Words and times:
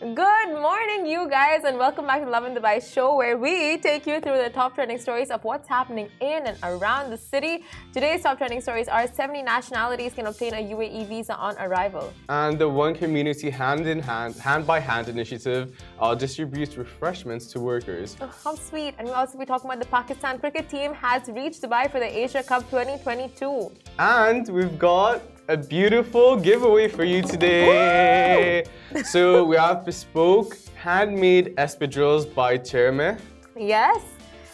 Good 0.00 0.48
morning, 0.48 1.04
you 1.04 1.28
guys, 1.28 1.64
and 1.64 1.76
welcome 1.76 2.06
back 2.06 2.20
to 2.20 2.24
the 2.24 2.30
Lovin 2.30 2.54
Dubai 2.54 2.80
show, 2.82 3.16
where 3.16 3.36
we 3.36 3.76
take 3.76 4.06
you 4.06 4.18
through 4.18 4.38
the 4.38 4.48
top 4.48 4.74
trending 4.74 4.98
stories 4.98 5.30
of 5.30 5.44
what's 5.44 5.68
happening 5.68 6.08
in 6.22 6.46
and 6.46 6.56
around 6.62 7.10
the 7.10 7.18
city. 7.18 7.64
Today's 7.92 8.22
top 8.22 8.38
trending 8.38 8.62
stories 8.62 8.88
are 8.88 9.06
70 9.06 9.42
nationalities 9.42 10.14
can 10.14 10.24
obtain 10.24 10.54
a 10.54 10.62
UAE 10.74 11.06
visa 11.06 11.36
on 11.36 11.54
arrival. 11.58 12.14
And 12.30 12.58
the 12.58 12.66
One 12.66 12.94
Community 12.94 13.50
Hand 13.50 13.86
in 13.86 13.98
Hand, 13.98 14.36
Hand 14.36 14.66
by 14.66 14.80
Hand 14.80 15.08
initiative 15.08 15.78
uh, 15.98 16.14
distributes 16.14 16.78
refreshments 16.78 17.44
to 17.52 17.60
workers. 17.60 18.16
Oh, 18.22 18.32
how 18.42 18.54
sweet. 18.54 18.94
And 18.96 19.06
we'll 19.06 19.16
also 19.16 19.36
be 19.36 19.44
talking 19.44 19.68
about 19.68 19.80
the 19.80 19.90
Pakistan 19.90 20.38
cricket 20.38 20.70
team 20.70 20.94
has 20.94 21.28
reached 21.28 21.60
Dubai 21.60 21.90
for 21.90 22.00
the 22.00 22.08
Asia 22.24 22.42
Cup 22.42 22.62
2022. 22.70 23.70
And 23.98 24.48
we've 24.48 24.78
got 24.78 25.20
a 25.50 25.56
beautiful 25.56 26.36
giveaway 26.36 26.86
for 26.88 27.02
you 27.04 27.22
today. 27.22 28.64
so 29.04 29.44
we 29.44 29.56
have 29.56 29.84
bespoke 29.84 30.56
handmade 30.76 31.54
espadrilles 31.56 32.24
by 32.34 32.56
Termeh. 32.56 33.18
Yes. 33.56 34.00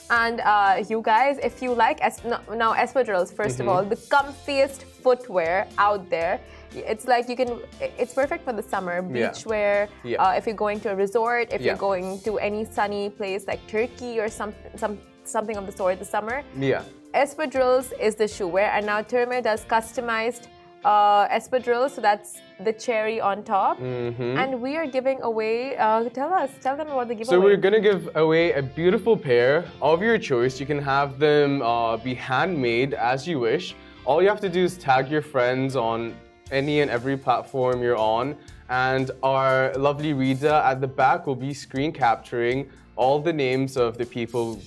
And 0.08 0.40
uh, 0.40 0.82
you 0.88 1.02
guys, 1.02 1.38
if 1.42 1.60
you 1.60 1.74
like 1.74 1.98
es- 2.00 2.24
no, 2.24 2.38
now 2.54 2.72
espadrilles, 2.74 3.30
1st 3.34 3.36
Mm-hmm. 3.36 3.60
of 3.62 3.68
all, 3.68 3.84
the 3.84 3.96
comfiest 4.14 4.80
footwear 5.02 5.66
out 5.78 6.08
there. 6.08 6.40
It's 6.74 7.06
like 7.06 7.28
you 7.28 7.36
can. 7.36 7.60
It's 7.80 8.14
perfect 8.14 8.44
for 8.44 8.52
the 8.52 8.62
summer 8.62 8.96
Yeah. 9.02 9.30
beach 9.32 9.44
wear. 9.46 9.88
Yeah. 10.04 10.22
Uh, 10.22 10.32
if 10.38 10.46
you're 10.46 10.62
going 10.66 10.80
to 10.80 10.90
a 10.90 10.96
resort, 10.96 11.52
if 11.52 11.60
Yeah. 11.60 11.66
you're 11.68 11.84
going 11.88 12.20
to 12.26 12.38
any 12.38 12.64
sunny 12.64 13.10
place 13.10 13.46
like 13.46 13.60
Turkey 13.66 14.18
or 14.20 14.28
some, 14.28 14.52
some 14.76 14.98
something 15.24 15.56
of 15.56 15.66
the 15.66 15.72
sort 15.72 15.98
this 15.98 16.10
summer. 16.10 16.42
Yeah. 16.58 16.82
Espadrilles 17.14 17.92
is 17.98 18.14
the 18.14 18.28
shoe 18.28 18.46
wear, 18.48 18.70
and 18.76 18.84
now 18.86 19.00
Termeh 19.02 19.42
does 19.42 19.64
customized 19.64 20.44
uh, 20.86 21.28
espadrilles, 21.28 21.90
so 21.90 22.00
that's 22.00 22.38
the 22.60 22.72
cherry 22.72 23.20
on 23.20 23.42
top. 23.42 23.78
Mm-hmm. 23.78 24.38
And 24.38 24.62
we 24.62 24.76
are 24.76 24.86
giving 24.86 25.20
away. 25.22 25.76
Uh, 25.76 26.08
tell 26.10 26.32
us, 26.32 26.50
tell 26.60 26.76
them 26.76 26.88
about 26.88 27.08
the 27.08 27.14
giveaway. 27.14 27.36
So 27.36 27.40
we're 27.40 27.56
gonna 27.56 27.80
give 27.80 28.08
away 28.14 28.52
a 28.52 28.62
beautiful 28.62 29.16
pair 29.16 29.64
of 29.82 30.00
your 30.00 30.18
choice. 30.18 30.60
You 30.60 30.66
can 30.66 30.78
have 30.78 31.18
them 31.18 31.60
uh, 31.60 31.96
be 31.96 32.14
handmade 32.14 32.94
as 32.94 33.26
you 33.26 33.40
wish. 33.40 33.74
All 34.04 34.22
you 34.22 34.28
have 34.28 34.40
to 34.40 34.48
do 34.48 34.62
is 34.64 34.78
tag 34.78 35.10
your 35.10 35.22
friends 35.22 35.74
on 35.74 36.14
any 36.52 36.80
and 36.80 36.90
every 36.90 37.16
platform 37.16 37.82
you're 37.82 37.98
on, 37.98 38.36
and 38.68 39.10
our 39.24 39.74
lovely 39.74 40.12
Rita 40.12 40.62
at 40.64 40.80
the 40.80 40.86
back 40.86 41.26
will 41.26 41.34
be 41.34 41.52
screen 41.52 41.90
capturing 41.90 42.70
all 42.94 43.18
the 43.18 43.32
names 43.32 43.76
of 43.76 43.98
the 43.98 44.06
people 44.06 44.60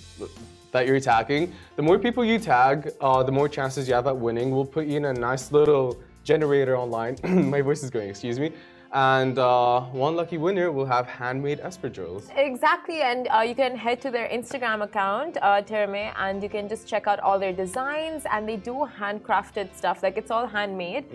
that 0.72 0.86
you're 0.86 1.00
tagging. 1.00 1.54
The 1.78 1.82
more 1.82 1.98
people 1.98 2.24
you 2.24 2.38
tag, 2.38 2.92
uh, 3.00 3.24
the 3.24 3.32
more 3.32 3.48
chances 3.48 3.88
you 3.88 3.94
have 3.96 4.08
at 4.08 4.16
winning. 4.16 4.52
We'll 4.52 4.66
put 4.66 4.86
you 4.86 4.98
in 4.98 5.06
a 5.06 5.14
nice 5.14 5.52
little 5.52 5.98
generator 6.34 6.76
online. 6.86 7.16
My 7.56 7.62
voice 7.70 7.82
is 7.86 7.90
going, 7.90 8.10
excuse 8.10 8.40
me. 8.46 8.50
And 8.92 9.38
uh, 9.38 9.82
one 10.06 10.16
lucky 10.16 10.38
winner 10.46 10.72
will 10.72 10.90
have 10.96 11.06
handmade 11.06 11.60
espadrilles. 11.70 12.26
Exactly, 12.50 13.00
and 13.12 13.28
uh, 13.28 13.42
you 13.50 13.56
can 13.62 13.76
head 13.86 13.98
to 14.06 14.10
their 14.16 14.28
Instagram 14.40 14.80
account, 14.88 15.38
uh, 15.38 15.62
Termeh, 15.72 16.12
and 16.18 16.42
you 16.42 16.50
can 16.56 16.66
just 16.74 16.88
check 16.92 17.06
out 17.12 17.20
all 17.20 17.38
their 17.46 17.54
designs. 17.64 18.22
And 18.34 18.50
they 18.50 18.58
do 18.72 18.76
handcrafted 19.02 19.68
stuff, 19.82 19.98
like 20.06 20.18
it's 20.22 20.32
all 20.32 20.48
handmade. 20.48 21.06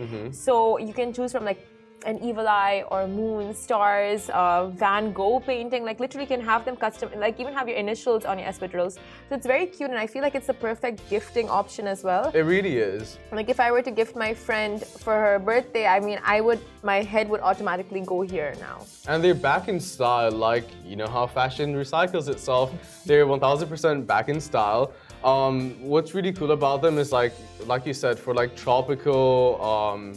So 0.46 0.54
you 0.78 0.94
can 1.00 1.12
choose 1.16 1.32
from 1.34 1.44
like 1.50 1.60
an 2.04 2.22
evil 2.22 2.46
eye 2.48 2.84
or 2.90 3.06
moon, 3.06 3.54
stars, 3.54 4.30
uh, 4.30 4.68
Van 4.68 5.12
Gogh 5.12 5.40
painting. 5.40 5.84
Like 5.84 6.00
literally, 6.00 6.26
can 6.26 6.40
have 6.40 6.64
them 6.64 6.76
custom, 6.76 7.10
like 7.16 7.40
even 7.40 7.52
have 7.52 7.68
your 7.68 7.76
initials 7.76 8.24
on 8.24 8.38
your 8.38 8.48
espadrilles. 8.48 8.94
So 9.28 9.34
it's 9.36 9.46
very 9.46 9.66
cute, 9.66 9.90
and 9.90 9.98
I 9.98 10.06
feel 10.06 10.22
like 10.22 10.34
it's 10.34 10.46
the 10.46 10.54
perfect 10.54 11.08
gifting 11.10 11.48
option 11.48 11.86
as 11.86 12.04
well. 12.04 12.30
It 12.34 12.42
really 12.42 12.78
is. 12.78 13.18
Like 13.32 13.48
if 13.48 13.60
I 13.60 13.70
were 13.72 13.82
to 13.82 13.90
gift 13.90 14.16
my 14.16 14.34
friend 14.34 14.84
for 14.84 15.14
her 15.14 15.38
birthday, 15.38 15.86
I 15.86 16.00
mean, 16.00 16.18
I 16.24 16.40
would, 16.40 16.60
my 16.82 17.02
head 17.02 17.28
would 17.28 17.40
automatically 17.40 18.00
go 18.00 18.22
here 18.22 18.54
now. 18.60 18.86
And 19.08 19.22
they're 19.22 19.34
back 19.34 19.68
in 19.68 19.80
style, 19.80 20.32
like 20.32 20.68
you 20.84 20.96
know 20.96 21.08
how 21.08 21.26
fashion 21.26 21.74
recycles 21.74 22.28
itself. 22.28 22.72
They're 23.06 23.26
1000% 23.26 24.06
back 24.06 24.28
in 24.28 24.40
style. 24.40 24.92
Um, 25.24 25.80
what's 25.80 26.14
really 26.14 26.32
cool 26.32 26.52
about 26.52 26.82
them 26.82 26.98
is 26.98 27.10
like, 27.10 27.32
like 27.66 27.86
you 27.86 27.94
said, 27.94 28.18
for 28.18 28.34
like 28.34 28.54
tropical, 28.54 29.62
um, 29.64 30.12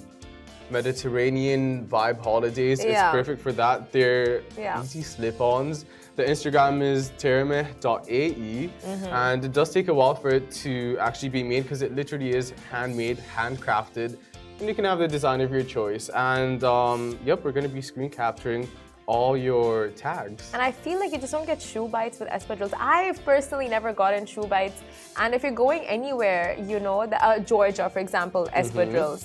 Mediterranean 0.71 1.87
vibe 1.87 2.19
holidays, 2.23 2.83
Yeah. 2.83 2.89
it's 2.91 3.11
perfect 3.17 3.41
for 3.41 3.51
that. 3.53 3.91
They're 3.91 4.41
Yeah. 4.57 4.81
easy 4.81 5.01
slip-ons. 5.01 5.85
The 6.15 6.23
Instagram 6.23 6.81
is 6.81 7.11
termeh.ae, 7.19 8.69
Mm-hmm. 8.69 9.05
and 9.25 9.45
it 9.45 9.51
does 9.53 9.69
take 9.71 9.87
a 9.87 9.93
while 9.93 10.15
for 10.15 10.29
it 10.29 10.49
to 10.63 10.97
actually 10.99 11.29
be 11.29 11.43
made 11.43 11.63
because 11.63 11.81
it 11.81 11.93
literally 11.95 12.31
is 12.35 12.53
handmade, 12.71 13.19
handcrafted, 13.35 14.17
and 14.59 14.67
you 14.67 14.73
can 14.73 14.85
have 14.85 14.99
the 14.99 15.07
design 15.07 15.41
of 15.41 15.51
your 15.51 15.63
choice. 15.63 16.09
And 16.09 16.63
um, 16.63 17.19
yep, 17.23 17.43
we're 17.43 17.51
gonna 17.51 17.69
be 17.69 17.81
screen 17.81 18.09
capturing 18.09 18.67
all 19.05 19.37
your 19.37 19.89
tags. 19.89 20.49
And 20.53 20.61
I 20.61 20.71
feel 20.71 20.99
like 20.99 21.11
you 21.13 21.19
just 21.19 21.31
don't 21.31 21.45
get 21.45 21.61
shoe 21.61 21.87
bites 21.87 22.19
with 22.19 22.27
espadrilles. 22.29 22.73
I've 22.77 23.23
personally 23.23 23.69
never 23.69 23.93
gotten 23.93 24.25
shoe 24.25 24.43
bites. 24.47 24.81
And 25.17 25.33
if 25.33 25.43
you're 25.43 25.53
going 25.53 25.83
anywhere, 25.83 26.57
you 26.59 26.79
know, 26.81 27.05
the, 27.05 27.23
uh, 27.23 27.39
Georgia, 27.39 27.89
for 27.89 27.99
example, 27.99 28.49
espadrilles. 28.53 29.23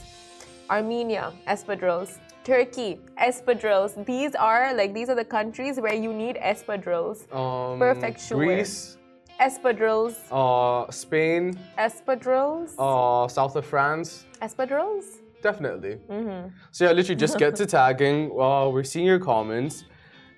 Armenia, 0.71 1.33
espadrilles. 1.47 2.19
Turkey, 2.45 2.99
espadrilles. 3.21 4.05
These 4.05 4.35
are 4.35 4.75
like 4.75 4.93
these 4.93 5.09
are 5.09 5.15
the 5.15 5.25
countries 5.25 5.79
where 5.79 5.95
you 5.95 6.13
need 6.13 6.37
espadrilles. 6.37 7.33
Um, 7.33 7.79
Perfect 7.79 8.21
shoe. 8.21 8.35
Greece, 8.35 8.97
Espadrilles, 9.41 10.17
uh, 10.31 10.91
Spain, 10.91 11.59
espadrilles, 11.79 12.75
uh, 12.79 13.29
south 13.29 13.57
of 13.57 13.65
France. 13.65 14.27
espadrilles. 14.41 15.05
Definitely. 15.43 15.99
Mm-hmm. 16.09 16.49
So 16.71 16.85
yeah, 16.87 16.93
literally 16.93 17.17
just 17.17 17.39
get 17.39 17.57
to 17.57 17.67
tagging. 17.79 18.31
Uh, 18.39 18.69
we're 18.69 18.85
seeing 18.85 19.07
your 19.07 19.19
comments. 19.19 19.85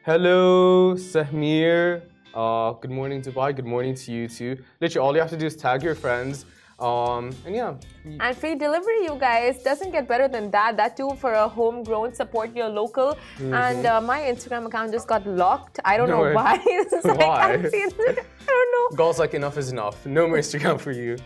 Hello, 0.04 0.94
Sahmir. 0.94 2.02
Uh, 2.34 2.72
good 2.72 2.90
morning, 2.90 3.22
Dubai. 3.22 3.54
Good 3.54 3.66
morning 3.66 3.94
to 3.94 4.12
you 4.12 4.28
too. 4.28 4.56
Literally, 4.80 5.06
all 5.06 5.14
you 5.14 5.20
have 5.20 5.30
to 5.30 5.36
do 5.36 5.46
is 5.46 5.56
tag 5.56 5.82
your 5.82 5.94
friends. 5.94 6.44
Um, 6.78 7.30
and 7.46 7.54
yeah, 7.54 7.74
And 8.20 8.36
free 8.36 8.56
delivery, 8.56 9.04
you 9.04 9.16
guys, 9.18 9.62
doesn't 9.62 9.92
get 9.92 10.08
better 10.08 10.26
than 10.28 10.50
that. 10.50 10.76
That 10.76 10.96
too 10.96 11.10
for 11.20 11.32
a 11.32 11.48
homegrown, 11.48 12.14
support 12.14 12.54
your 12.54 12.68
local. 12.68 13.16
And 13.38 13.86
uh, 13.86 14.00
my 14.00 14.20
Instagram 14.22 14.66
account 14.66 14.90
just 14.92 15.06
got 15.06 15.26
locked. 15.26 15.78
I 15.84 15.96
don't 15.96 16.08
No 16.08 16.24
know 16.24 16.34
why. 16.34 16.58
It's 16.66 17.04
like, 17.04 17.20
I 17.20 17.26
Why? 17.28 17.56
can't 17.56 17.70
see 17.70 17.78
it. 17.78 17.94
I 17.98 18.46
don't 18.46 18.72
know. 18.90 18.96
God's 18.96 19.18
like 19.18 19.34
enough 19.34 19.56
is 19.56 19.70
enough. 19.70 20.04
No 20.04 20.26
more 20.28 20.38
Instagram 20.38 20.80
for 20.80 20.92
you. 20.92 21.16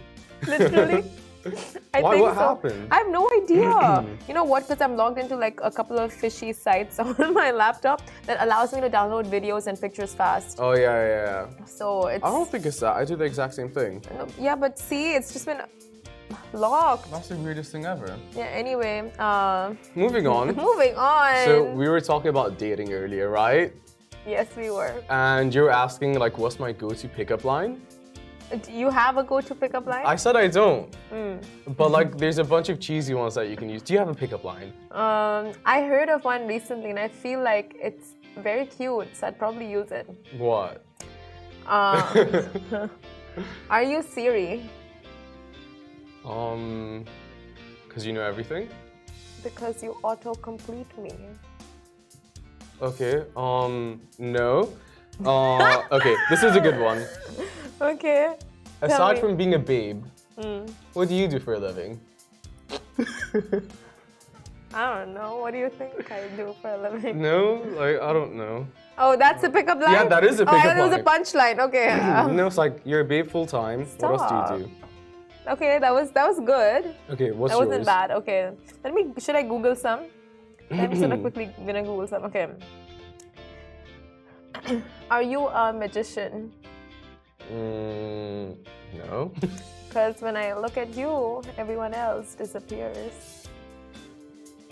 Literally. 0.47 1.05
I 1.95 2.03
Why? 2.03 2.11
think 2.13 2.23
What 2.23 2.35
so. 2.35 2.41
happened? 2.41 2.89
I 2.91 2.97
have 2.99 3.09
no 3.09 3.29
idea. 3.43 4.05
you 4.29 4.35
know 4.35 4.45
what? 4.45 4.67
Because 4.69 4.81
I'm 4.83 4.97
logged 4.97 5.19
into 5.19 5.37
like 5.37 5.59
a 5.63 5.71
couple 5.71 5.99
of 5.99 6.13
fishy 6.13 6.53
sites 6.53 6.99
on 6.99 7.33
my 7.35 7.51
laptop 7.51 8.03
that 8.27 8.39
allows 8.43 8.73
me 8.75 8.81
to 8.81 8.91
download 8.91 9.27
videos 9.27 9.67
and 9.67 9.81
pictures 9.81 10.15
fast. 10.15 10.59
Oh 10.61 10.73
yeah, 10.73 10.83
yeah, 10.83 11.25
yeah. 11.59 11.65
So 11.65 12.07
it's 12.09 12.25
I 12.25 12.31
don't 12.31 12.49
think 12.51 12.67
it's 12.67 12.81
that. 12.81 12.97
I 12.97 13.05
do 13.05 13.17
the 13.17 13.25
exact 13.25 13.55
same 13.55 13.69
thing. 13.71 14.03
yeah, 14.39 14.57
but 14.57 14.79
see, 14.79 15.15
it's 15.15 15.33
just 15.33 15.47
been 15.47 15.61
locked. 16.53 17.11
That's 17.11 17.29
the 17.29 17.37
weirdest 17.37 17.73
thing 17.73 17.85
ever. 17.87 18.15
Yeah. 18.37 18.45
Anyway, 18.45 19.11
uh, 19.19 19.75
Moving 19.95 20.27
on. 20.37 20.55
moving 20.57 20.95
on. 20.97 21.45
So 21.45 21.65
we 21.73 21.89
were 21.89 22.01
talking 22.01 22.29
about 22.29 22.59
dating 22.59 22.93
earlier, 22.93 23.31
right? 23.31 23.73
yes, 24.27 24.47
we 24.59 24.69
were. 24.71 24.93
And 25.09 25.55
you 25.55 25.63
were 25.63 25.71
asking 25.71 26.19
like, 26.19 26.37
what's 26.37 26.59
my 26.59 26.71
go-to 26.73 27.09
pickup 27.09 27.45
line? 27.45 27.81
Do 28.51 28.73
you 28.73 28.89
have 28.89 29.19
a 29.19 29.23
go-to 29.23 29.55
pickup 29.55 29.87
line? 29.87 30.05
I 30.07 30.17
said 30.17 30.35
I 30.37 30.49
don't. 30.49 30.95
Hmm. 31.11 31.37
But 31.77 31.91
like, 31.91 32.17
there's 32.17 32.39
a 32.39 32.45
bunch 32.45 32.71
of 32.71 32.81
cheesy 32.81 33.13
ones 33.15 33.35
that 33.35 33.49
you 33.51 33.57
can 33.57 33.69
use. 33.69 33.83
Do 33.83 33.93
you 33.93 33.99
have 33.99 34.09
a 34.09 34.15
pickup 34.15 34.43
line? 34.45 34.73
um, 34.91 35.53
I 35.67 35.83
heard 35.83 36.09
of 36.09 36.25
one 36.25 36.47
recently, 36.47 36.91
and 36.91 36.99
I 36.99 37.09
feel 37.09 37.43
like 37.43 37.77
it's 37.79 38.15
very 38.37 38.65
cute, 38.67 39.09
so 39.15 39.27
I'd 39.27 39.39
probably 39.39 39.71
use 39.71 39.91
it. 39.91 40.09
What? 40.39 40.85
Um, 41.67 42.91
are 43.71 43.83
you 43.83 44.03
Siri? 44.03 44.71
um, 46.25 47.05
because 47.87 48.07
you 48.07 48.13
know 48.13 48.23
everything. 48.23 48.69
Because 49.43 49.83
you 49.83 49.97
auto-complete 50.03 50.99
me. 50.99 51.13
Okay. 52.81 53.25
Um, 53.37 54.01
no. 54.19 54.73
Uh, 55.25 55.83
okay. 55.93 56.17
This 56.31 56.43
is 56.43 56.57
a 56.57 56.61
good 56.61 56.79
one. 56.79 57.05
Okay. 57.81 58.35
Aside 58.83 59.15
me. 59.17 59.21
from 59.21 59.37
being 59.37 59.55
a 59.55 59.59
babe, 59.59 60.05
Hmm. 60.41 60.67
what 60.93 61.09
do 61.09 61.15
you 61.15 61.27
do 61.29 61.39
for 61.41 61.55
a 61.55 61.59
living? 61.59 62.01
I 64.75 64.95
don't 64.95 65.15
know. 65.15 65.39
What 65.39 65.53
do 65.53 65.59
you 65.59 65.71
think 65.71 66.11
I 66.13 66.29
do 66.37 66.55
for 66.61 66.71
a 66.71 66.79
living? 66.79 67.21
No, 67.23 67.63
like 67.75 68.01
I 68.01 68.13
don't 68.13 68.35
know. 68.37 68.67
Oh, 68.99 69.17
that's 69.17 69.43
a 69.45 69.51
pickup 69.51 69.81
line. 69.81 69.93
Yeah, 69.93 70.05
that 70.05 70.25
is 70.25 70.41
a 70.41 70.43
Oh, 70.43 70.47
pickup 70.47 70.63
thought 70.65 70.77
it 70.79 70.83
was 70.83 70.93
a 70.93 71.03
punchline. 71.03 71.59
Okay. 71.59 71.89
Um, 72.19 72.37
no, 72.37 72.47
it's 72.47 72.59
like 72.59 72.81
you're 72.85 73.01
a 73.01 73.05
babe 73.05 73.27
full 73.31 73.47
time. 73.47 73.87
What 73.99 74.11
else 74.21 74.29
do 74.31 74.35
you 74.37 74.65
do? 74.65 74.71
okay, 75.55 75.79
that 75.79 75.93
was 75.93 76.11
that 76.13 76.27
was 76.29 76.39
good. 76.41 76.95
Okay, 77.11 77.31
what's 77.31 77.53
That 77.53 77.59
wasn't 77.67 77.87
bad. 77.87 78.11
Okay. 78.11 78.51
Let 78.85 78.95
me. 78.95 79.13
Should 79.19 79.37
I 79.37 79.43
Google 79.43 79.75
some? 79.75 80.01
I'm 80.71 80.91
just 80.91 81.01
gonna 81.01 81.19
quickly 81.19 81.51
gonna 81.67 81.83
Google 81.83 82.07
some. 82.07 82.25
Okay. 82.25 82.47
Are 85.11 85.23
you 85.23 85.47
a 85.49 85.73
magician? 85.73 86.53
Mm, 87.53 88.57
no. 89.07 89.33
Because 89.89 90.21
when 90.21 90.37
I 90.37 90.53
look 90.53 90.77
at 90.77 90.95
you, 90.95 91.43
everyone 91.57 91.95
else 91.95 92.35
disappears. 92.35 93.49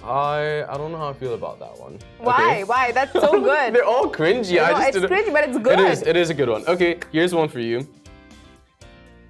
I 0.04 0.62
I 0.68 0.76
don't 0.76 0.92
know 0.92 0.98
how 0.98 1.08
I 1.08 1.14
feel 1.14 1.32
about 1.34 1.58
that 1.58 1.74
one. 1.80 1.98
Why? 2.18 2.34
Okay. 2.34 2.64
Why? 2.64 2.92
That's 2.92 3.12
so 3.12 3.40
good. 3.50 3.74
They're 3.74 3.84
all 3.84 4.12
cringy. 4.12 4.60
I 4.60 4.70
No, 4.72 4.76
just 4.76 4.88
it's 4.88 4.98
didn't- 5.00 5.10
cringy, 5.10 5.32
but 5.32 5.48
it's 5.48 5.58
good. 5.58 5.80
It 5.80 5.90
is. 5.90 6.02
It 6.02 6.16
is 6.16 6.28
a 6.30 6.34
good 6.34 6.50
one. 6.50 6.64
Okay, 6.68 6.98
here's 7.12 7.34
one 7.34 7.48
for 7.48 7.60
you. 7.60 7.88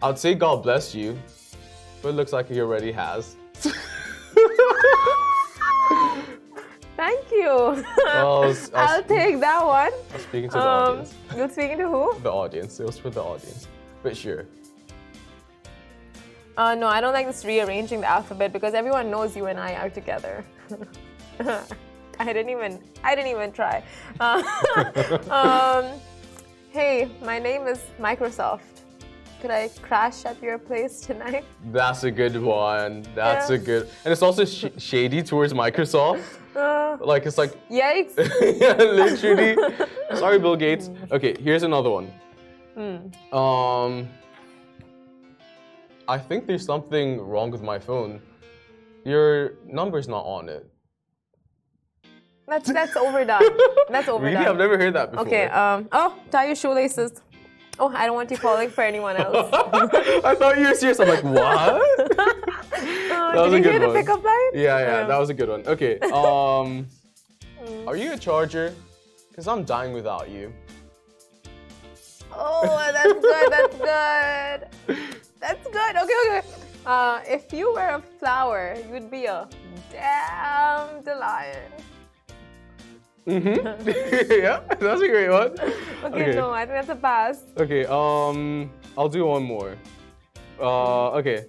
I'd 0.03 0.19
say 0.19 0.35
God 0.35 0.65
bless 0.65 0.93
you, 0.95 1.17
but 2.03 2.09
it 2.11 2.17
looks 2.19 2.33
like 2.33 2.49
he 2.49 2.61
already 2.61 2.91
has. 2.93 3.37
You. 7.47 7.53
I 7.53 7.75
was- 7.79 7.85
I 8.09 8.25
was- 8.45 8.71
I'll 8.75 9.03
take 9.05 9.41
that 9.41 9.65
one. 9.65 9.93
Speaking 10.29 10.51
to 10.51 10.57
the 10.57 10.63
Um, 10.63 10.83
audience. 10.93 11.15
you're 11.37 11.49
speaking 11.49 11.79
to 11.79 11.89
who? 11.89 12.05
The 12.23 12.33
audience. 12.33 12.81
It 12.81 12.87
was 12.87 12.99
for 12.99 13.11
the 13.11 13.23
audience. 13.23 13.69
But 14.03 14.17
sure. 14.17 14.47
Uh, 16.57 16.75
no, 16.75 16.87
I 16.89 17.01
don't 17.03 17.13
like 17.13 17.27
this 17.27 17.45
rearranging 17.45 18.01
the 18.01 18.09
alphabet 18.09 18.53
because 18.53 18.73
everyone 18.75 19.11
knows 19.11 19.37
you 19.37 19.47
and 19.47 19.59
I 19.61 19.75
are 19.75 19.91
together. 19.91 20.45
I 22.19 22.25
didn't 22.33 22.49
even. 22.49 22.73
I 23.05 23.15
didn't 23.15 23.31
even 23.31 23.53
try. 23.53 23.83
Uh, 24.19 24.43
um, 25.31 25.85
hey, 26.71 27.11
my 27.23 27.39
name 27.39 27.67
is 27.67 27.81
Microsoft. 28.01 28.61
Could 29.43 29.51
I 29.51 29.69
crash 29.83 30.25
at 30.25 30.43
your 30.43 30.57
place 30.59 31.01
tonight? 31.03 31.45
That's 31.67 32.05
a 32.05 32.11
good 32.11 32.41
one. 32.43 33.05
That's 33.15 33.51
Yeah. 33.51 33.57
a 33.57 33.59
good. 33.59 33.83
And 34.05 34.11
it's 34.13 34.23
also 34.23 34.47
sh- 34.47 34.73
shady 34.79 35.23
towards 35.23 35.53
Microsoft. 35.53 36.23
Uh, 36.57 36.97
Like 37.01 37.27
it's 37.27 37.39
like 37.39 37.53
yikes! 37.69 38.15
yeah, 38.61 38.73
literally. 38.79 39.57
Sorry, 40.15 40.39
Bill 40.39 40.57
Gates. 40.57 40.91
Okay, 41.13 41.37
here's 41.41 41.63
another 41.63 41.91
one. 41.91 42.11
Um, 43.33 44.09
I 46.09 46.19
think 46.19 46.47
there's 46.47 46.65
something 46.65 47.21
wrong 47.21 47.51
with 47.51 47.63
my 47.63 47.79
phone. 47.79 48.21
Your 49.05 49.53
number's 49.67 50.09
not 50.09 50.25
on 50.25 50.49
it. 50.49 50.67
That's 52.49 52.71
that's 52.79 52.97
overdone. 52.97 53.41
That's 53.89 54.09
overdone. 54.09 54.35
Really, 54.35 54.47
I've 54.47 54.57
never 54.57 54.79
heard 54.79 54.95
that 54.95 55.11
before. 55.13 55.27
Okay. 55.27 55.45
Um. 55.47 55.89
Oh, 55.93 56.15
tie 56.31 56.47
your 56.47 56.55
shoelaces. 56.57 57.23
Oh, 57.79 57.93
I 57.95 58.07
don't 58.07 58.15
want 58.15 58.31
you 58.31 58.39
falling 58.39 58.71
for 58.71 58.83
anyone 58.83 59.17
else. 59.17 59.51
I 59.53 60.35
thought 60.35 60.57
you 60.59 60.67
were 60.69 60.75
serious. 60.75 60.99
I'm 60.99 61.09
like, 61.09 61.23
what? 61.25 62.56
Uh, 62.77 63.33
That 63.33 63.43
was 63.43 63.53
did 63.53 63.67
a 63.67 63.73
you 63.73 63.79
good 63.79 63.87
one. 63.87 63.97
pickup 63.97 64.23
line? 64.25 64.51
Yeah, 64.55 64.79
yeah, 64.79 65.07
that 65.07 65.19
was 65.19 65.31
a 65.31 65.35
good 65.35 65.49
one. 65.49 65.67
Okay. 65.67 65.99
Um, 66.01 66.87
are 67.87 67.97
you 67.97 68.13
a 68.13 68.17
charger? 68.19 68.75
Cause 69.35 69.49
I'm 69.49 69.65
dying 69.65 69.93
without 69.93 70.31
you. 70.31 70.53
Oh, 72.33 72.91
that's 72.93 73.13
good. 73.13 73.51
That's 73.53 73.77
good. 74.89 74.99
That's 75.41 75.67
good. 75.69 75.97
Okay, 75.97 76.15
okay. 76.29 76.43
Uh, 76.87 77.21
if 77.27 77.53
you 77.53 77.73
were 77.75 77.89
a 78.01 78.03
flower, 78.21 78.77
you'd 78.91 79.11
be 79.11 79.27
a 79.27 79.49
damn 79.91 81.05
lion. 81.05 81.73
Mm-hmm. 83.27 83.89
yeah, 84.43 84.61
that's 84.79 85.01
a 85.03 85.09
great 85.09 85.29
one. 85.31 85.59
Okay, 86.05 86.33
no, 86.35 86.51
I 86.51 86.61
think 86.65 86.87
that's 86.87 86.89
a 86.91 86.95
pass. 86.95 87.43
Okay, 87.59 87.85
um, 87.87 88.71
I'll 88.97 89.09
do 89.09 89.27
one 89.27 89.43
more. 89.43 89.77
Uh, 90.61 91.11
okay. 91.19 91.45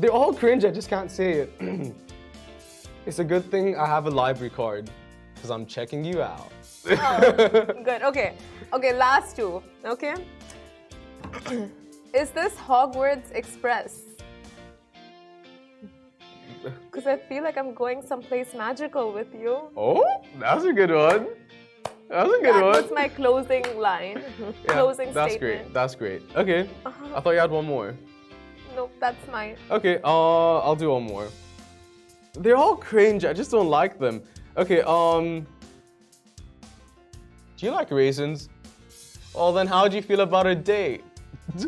They're 0.00 0.10
all 0.12 0.32
cringe, 0.32 0.64
I 0.64 0.70
just 0.70 0.88
can't 0.88 1.10
say 1.10 1.32
it. 1.42 1.52
it's 3.06 3.18
a 3.18 3.24
good 3.24 3.44
thing 3.50 3.76
I 3.76 3.84
have 3.86 4.06
a 4.06 4.10
library 4.10 4.48
card, 4.48 4.90
because 5.34 5.50
I'm 5.50 5.66
checking 5.66 6.02
you 6.04 6.22
out. 6.22 6.50
Good. 6.84 8.02
Okay. 8.02 8.34
Okay, 8.72 8.92
last 8.94 9.34
two. 9.34 9.60
Okay. 9.84 10.14
Is 12.14 12.30
this 12.30 12.54
Hogwarts 12.54 13.32
Express? 13.34 14.02
Because 16.62 17.06
I 17.08 17.16
feel 17.16 17.42
like 17.42 17.58
I'm 17.58 17.74
going 17.74 18.00
someplace 18.00 18.54
magical 18.54 19.12
with 19.12 19.34
you. 19.34 19.58
oh, 19.76 20.04
that's 20.38 20.64
a 20.64 20.72
good 20.72 20.92
one. 20.92 21.26
That's 22.08 22.28
a 22.28 22.38
good 22.38 22.54
That 22.54 22.62
one. 22.62 22.82
was 22.82 22.90
my 22.92 23.08
closing 23.08 23.64
line. 23.76 24.22
Yeah, 24.38 24.72
closing 24.72 25.12
that's 25.12 25.32
statement. 25.34 25.74
That's 25.74 25.96
great. 25.96 26.22
That's 26.22 26.32
great. 26.36 26.36
Okay. 26.36 26.70
Uh-huh. 26.86 27.16
I 27.16 27.20
thought 27.20 27.32
you 27.32 27.40
had 27.40 27.50
one 27.50 27.64
more. 27.66 27.96
Nope, 28.74 28.92
that's 29.00 29.28
mine. 29.28 29.56
Okay, 29.70 30.00
uh, 30.04 30.58
I'll 30.58 30.76
do 30.76 30.90
one 30.90 31.04
more. 31.04 31.28
They're 32.34 32.56
all 32.56 32.76
cringe. 32.76 33.24
I 33.24 33.32
just 33.32 33.50
don't 33.50 33.68
like 33.68 33.98
them. 33.98 34.22
Okay, 34.56 34.82
um, 34.82 35.46
do 37.56 37.66
you 37.66 37.72
like 37.72 37.90
raisins? 37.90 38.48
Well, 39.34 39.52
then 39.52 39.66
how 39.66 39.88
do 39.88 39.96
you 39.96 40.02
feel 40.02 40.20
about 40.20 40.46
a 40.46 40.54
date? 40.54 41.04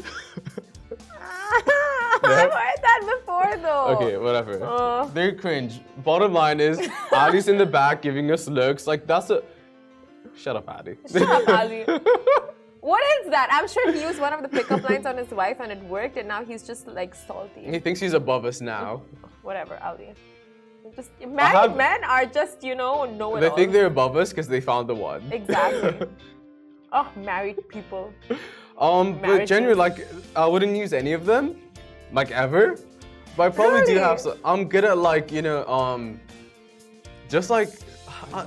I've 2.24 2.52
heard 2.52 2.80
that 2.82 3.00
before 3.18 3.56
though. 3.56 3.86
Okay, 3.96 4.16
whatever. 4.16 4.62
Uh. 4.64 5.06
They're 5.06 5.34
cringe. 5.34 5.80
Bottom 5.98 6.32
line 6.32 6.60
is, 6.60 6.88
Ali's 7.12 7.48
in 7.48 7.58
the 7.58 7.66
back 7.66 8.00
giving 8.02 8.30
us 8.30 8.48
looks. 8.48 8.86
Like 8.86 9.06
that's 9.06 9.30
a. 9.30 9.42
Shut 10.36 10.56
up, 10.56 10.68
Ali. 10.68 10.96
Shut 11.10 11.22
up, 11.22 11.48
Ali. 11.48 11.84
What 12.82 13.02
is 13.20 13.30
that? 13.30 13.48
I'm 13.52 13.68
sure 13.68 13.92
he 13.92 14.02
used 14.02 14.18
one 14.18 14.32
of 14.32 14.42
the 14.42 14.48
pickup 14.48 14.82
lines 14.82 15.06
on 15.06 15.16
his 15.16 15.30
wife 15.30 15.58
and 15.60 15.70
it 15.70 15.80
worked, 15.84 16.16
and 16.16 16.26
now 16.26 16.44
he's 16.44 16.64
just 16.64 16.88
like 16.88 17.14
salty. 17.14 17.62
he 17.62 17.78
thinks 17.78 18.00
he's 18.00 18.12
above 18.12 18.44
us 18.44 18.60
now. 18.60 19.02
Whatever, 19.42 19.78
Ali. 19.82 20.10
Just 20.96 21.10
married 21.24 21.56
have- 21.56 21.76
men 21.76 22.02
are 22.02 22.26
just 22.26 22.64
you 22.64 22.74
know 22.74 23.04
know 23.04 23.36
it 23.36 23.40
They 23.40 23.50
think 23.50 23.72
they're 23.72 23.86
above 23.86 24.16
us 24.16 24.30
because 24.30 24.48
they 24.48 24.60
found 24.60 24.88
the 24.88 24.96
one. 24.96 25.22
exactly. 25.30 26.08
oh, 26.92 27.08
married 27.16 27.66
people. 27.68 28.12
Um, 28.76 29.20
but 29.20 29.46
genuinely, 29.46 29.78
like, 29.78 30.08
I 30.34 30.44
wouldn't 30.46 30.76
use 30.76 30.92
any 30.92 31.12
of 31.12 31.24
them, 31.24 31.56
like 32.12 32.32
ever. 32.32 32.76
But 33.36 33.44
I 33.44 33.48
probably 33.50 33.84
do 33.86 33.96
have 33.98 34.18
some. 34.18 34.38
I'm 34.44 34.64
good 34.68 34.84
at 34.84 34.98
like, 34.98 35.30
you 35.30 35.40
know, 35.40 35.64
um, 35.68 36.20
just 37.28 37.48
like, 37.48 37.68
I, 38.34 38.44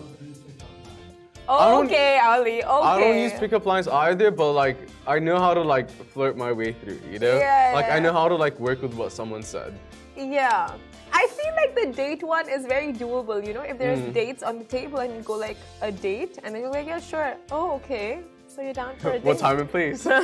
Okay, 1.50 2.20
Ali. 2.24 2.64
Okay. 2.64 2.88
I 2.88 3.00
don't 3.00 3.18
use 3.18 3.34
pickup 3.34 3.66
lines 3.66 3.88
either, 3.88 4.32
but 4.32 4.54
like, 4.54 4.78
I 5.08 5.20
know 5.20 5.40
how 5.40 5.54
to 5.54 5.62
like 5.62 5.90
flirt 5.90 6.38
my 6.38 6.52
way 6.52 6.74
through, 6.74 7.00
you 7.12 7.20
know? 7.20 7.38
Yeah, 7.38 7.72
like, 7.74 7.90
I 7.90 8.00
know 8.00 8.12
how 8.14 8.28
to 8.28 8.36
like 8.36 8.60
work 8.60 8.82
with 8.82 8.94
what 8.94 9.12
someone 9.12 9.44
said. 9.44 9.78
Yeah. 10.18 10.72
I 11.14 11.28
feel 11.28 11.54
like 11.56 11.76
the 11.76 11.94
date 11.96 12.24
one 12.24 12.50
is 12.50 12.66
very 12.66 12.92
doable, 12.92 13.46
you 13.46 13.54
know? 13.54 13.62
If 13.62 13.78
there's 13.78 14.00
Hmm. 14.00 14.12
dates 14.12 14.44
on 14.44 14.58
the 14.58 14.66
table 14.66 15.00
and 15.00 15.16
you 15.16 15.22
go 15.22 15.34
like 15.38 15.58
a 15.82 15.92
date 15.92 16.40
and 16.44 16.54
then 16.54 16.62
you're 16.62 16.72
like, 16.72 16.88
yeah, 16.88 17.00
sure. 17.00 17.36
Oh, 17.52 17.74
okay. 17.76 18.20
So 18.48 18.62
you're 18.62 18.74
down 18.74 18.96
for 18.98 19.10
a 19.12 19.14
date. 19.20 19.24
what 19.24 19.38
time 19.38 19.60
and 19.60 19.70
place? 19.70 20.06
yeah, 20.06 20.20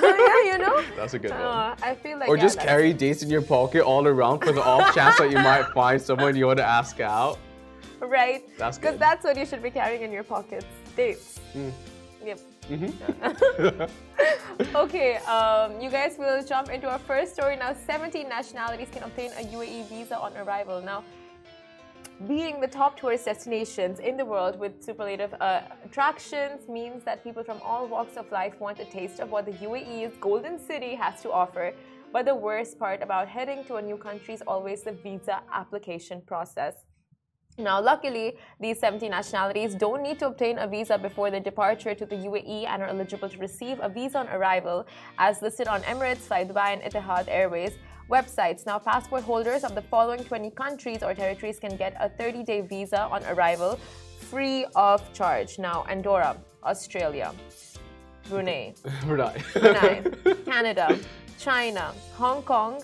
you 0.49 0.57
know? 0.57 0.83
That's 0.97 1.13
a 1.13 1.19
good 1.19 1.31
one. 1.31 1.41
Uh, 1.41 1.75
I 1.83 1.95
feel 1.95 2.17
like 2.17 2.29
Or 2.29 2.35
yeah, 2.35 2.41
just 2.43 2.59
carry 2.59 2.93
dates 2.93 3.21
in 3.23 3.29
your 3.29 3.41
pocket 3.41 3.83
all 3.83 4.07
around 4.07 4.39
for 4.39 4.51
the 4.53 4.63
off 4.63 4.93
chance 4.95 5.17
that 5.17 5.29
you 5.29 5.37
might 5.37 5.67
find 5.73 6.01
someone 6.01 6.35
you 6.35 6.47
want 6.47 6.57
to 6.57 6.65
ask 6.65 6.99
out. 6.99 7.37
Right? 7.99 8.43
That's 8.57 8.77
good. 8.77 8.81
Because 8.81 8.99
that's 8.99 9.23
what 9.23 9.37
you 9.37 9.45
should 9.45 9.61
be 9.61 9.69
carrying 9.69 10.01
in 10.01 10.11
your 10.11 10.23
pockets. 10.23 10.65
Dates. 10.95 11.39
Hmm. 11.53 11.69
Yep. 12.23 12.39
Mm-hmm. 12.69 13.83
Okay, 14.75 15.15
um, 15.25 15.81
you 15.81 15.89
guys 15.89 16.17
will 16.19 16.43
jump 16.43 16.69
into 16.69 16.87
our 16.87 16.99
first 16.99 17.33
story 17.33 17.55
now. 17.55 17.73
17 17.73 18.29
nationalities 18.29 18.89
can 18.91 19.03
obtain 19.03 19.31
a 19.31 19.43
UAE 19.45 19.89
visa 19.89 20.17
on 20.17 20.37
arrival. 20.37 20.81
Now, 20.81 21.03
being 22.27 22.61
the 22.61 22.67
top 22.67 22.99
tourist 22.99 23.25
destinations 23.25 23.99
in 23.99 24.17
the 24.17 24.25
world 24.25 24.59
with 24.59 24.83
superlative 24.83 25.33
uh, 25.41 25.61
attractions 25.83 26.69
means 26.69 27.03
that 27.03 27.23
people 27.23 27.43
from 27.43 27.59
all 27.63 27.87
walks 27.87 28.17
of 28.17 28.31
life 28.31 28.59
want 28.59 28.79
a 28.79 28.85
taste 28.85 29.19
of 29.19 29.31
what 29.31 29.45
the 29.45 29.53
UAE's 29.53 30.15
Golden 30.17 30.59
City 30.59 30.93
has 30.93 31.21
to 31.23 31.31
offer. 31.31 31.73
But 32.13 32.25
the 32.25 32.35
worst 32.35 32.77
part 32.77 33.01
about 33.01 33.27
heading 33.27 33.63
to 33.65 33.75
a 33.75 33.81
new 33.81 33.97
country 33.97 34.35
is 34.35 34.43
always 34.45 34.83
the 34.83 34.91
visa 34.91 35.41
application 35.51 36.21
process. 36.21 36.85
Now, 37.61 37.79
luckily, 37.79 38.37
these 38.59 38.79
70 38.79 39.09
nationalities 39.09 39.75
don't 39.75 40.01
need 40.01 40.19
to 40.19 40.27
obtain 40.27 40.57
a 40.57 40.67
visa 40.67 40.97
before 40.97 41.29
their 41.29 41.39
departure 41.39 41.93
to 41.93 42.05
the 42.05 42.15
UAE 42.15 42.65
and 42.65 42.81
are 42.81 42.87
eligible 42.87 43.29
to 43.29 43.37
receive 43.37 43.79
a 43.81 43.89
visa 43.89 44.19
on 44.19 44.27
arrival, 44.29 44.85
as 45.17 45.41
listed 45.41 45.67
on 45.67 45.81
Emirates, 45.83 46.27
Dubai, 46.27 46.73
and 46.73 46.81
Etihad 46.81 47.25
Airways 47.27 47.73
websites. 48.09 48.65
Now, 48.65 48.79
passport 48.79 49.23
holders 49.23 49.63
of 49.63 49.75
the 49.75 49.81
following 49.81 50.23
20 50.23 50.51
countries 50.51 51.03
or 51.03 51.13
territories 51.13 51.59
can 51.59 51.77
get 51.77 51.95
a 51.99 52.09
30 52.09 52.43
day 52.43 52.61
visa 52.61 53.03
on 53.03 53.23
arrival 53.25 53.79
free 54.31 54.65
of 54.75 55.01
charge. 55.13 55.59
Now, 55.59 55.85
Andorra, 55.89 56.37
Australia, 56.63 57.33
Brunei, 58.29 58.73
Brunei. 59.05 59.41
Brunei, 59.53 60.03
Canada, 60.45 60.97
China, 61.37 61.93
Hong 62.15 62.41
Kong, 62.43 62.81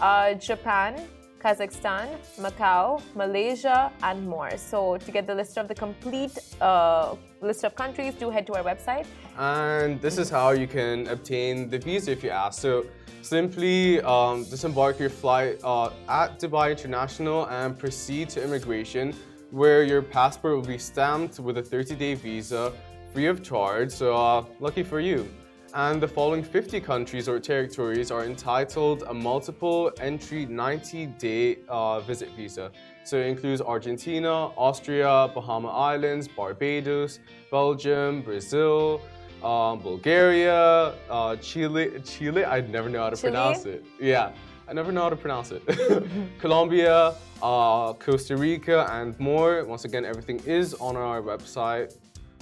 uh, 0.00 0.34
Japan, 0.34 1.08
Kazakhstan, 1.38 2.08
Macau, 2.38 3.00
Malaysia, 3.14 3.92
and 4.02 4.28
more. 4.28 4.56
So, 4.56 4.96
to 4.98 5.10
get 5.10 5.26
the 5.26 5.34
list 5.34 5.56
of 5.56 5.68
the 5.68 5.74
complete 5.74 6.36
uh, 6.60 7.14
list 7.40 7.64
of 7.64 7.74
countries, 7.74 8.14
do 8.14 8.30
head 8.30 8.46
to 8.48 8.54
our 8.54 8.64
website. 8.64 9.06
And 9.38 10.00
this 10.00 10.18
is 10.18 10.28
how 10.30 10.50
you 10.50 10.66
can 10.66 11.06
obtain 11.08 11.70
the 11.70 11.78
visa 11.78 12.10
if 12.10 12.24
you 12.24 12.30
ask. 12.30 12.60
So 12.60 12.86
simply 13.22 14.00
um, 14.02 14.44
disembark 14.44 14.98
your 14.98 15.10
flight 15.10 15.60
uh, 15.62 15.90
at 16.08 16.40
Dubai 16.40 16.70
International 16.70 17.46
and 17.48 17.78
proceed 17.78 18.28
to 18.30 18.42
immigration, 18.42 19.14
where 19.50 19.82
your 19.84 20.02
passport 20.02 20.56
will 20.56 20.70
be 20.76 20.78
stamped 20.78 21.38
with 21.38 21.58
a 21.58 21.62
30-day 21.62 22.14
visa, 22.14 22.72
free 23.12 23.26
of 23.26 23.42
charge. 23.42 23.90
So 23.90 24.14
uh, 24.14 24.44
lucky 24.60 24.82
for 24.82 25.00
you. 25.00 25.28
And 25.74 26.00
the 26.00 26.08
following 26.08 26.42
50 26.42 26.80
countries 26.80 27.28
or 27.28 27.38
territories 27.38 28.10
are 28.10 28.24
entitled 28.24 29.02
a 29.02 29.12
multiple 29.12 29.92
entry 30.00 30.46
90 30.46 31.06
day 31.18 31.58
uh, 31.68 32.00
visit 32.00 32.30
visa. 32.30 32.70
So 33.04 33.18
it 33.18 33.26
includes 33.26 33.60
Argentina, 33.60 34.30
Austria, 34.56 35.30
Bahama 35.34 35.68
Islands, 35.68 36.26
Barbados, 36.26 37.20
Belgium, 37.50 38.22
Brazil, 38.22 39.02
um, 39.42 39.80
Bulgaria, 39.80 40.94
uh, 41.10 41.36
Chile. 41.36 42.00
Chile, 42.02 42.46
I 42.46 42.62
never 42.62 42.88
know 42.88 43.02
how 43.02 43.10
to 43.10 43.16
Chile? 43.16 43.32
pronounce 43.32 43.66
it. 43.66 43.84
Yeah, 44.00 44.32
I 44.68 44.72
never 44.72 44.90
know 44.90 45.02
how 45.02 45.10
to 45.10 45.16
pronounce 45.16 45.50
it. 45.50 45.62
Colombia, 46.38 47.14
uh, 47.42 47.92
Costa 47.92 48.36
Rica, 48.38 48.86
and 48.90 49.18
more. 49.20 49.64
Once 49.64 49.84
again, 49.84 50.06
everything 50.06 50.40
is 50.46 50.72
on 50.74 50.96
our 50.96 51.20
website. 51.20 51.94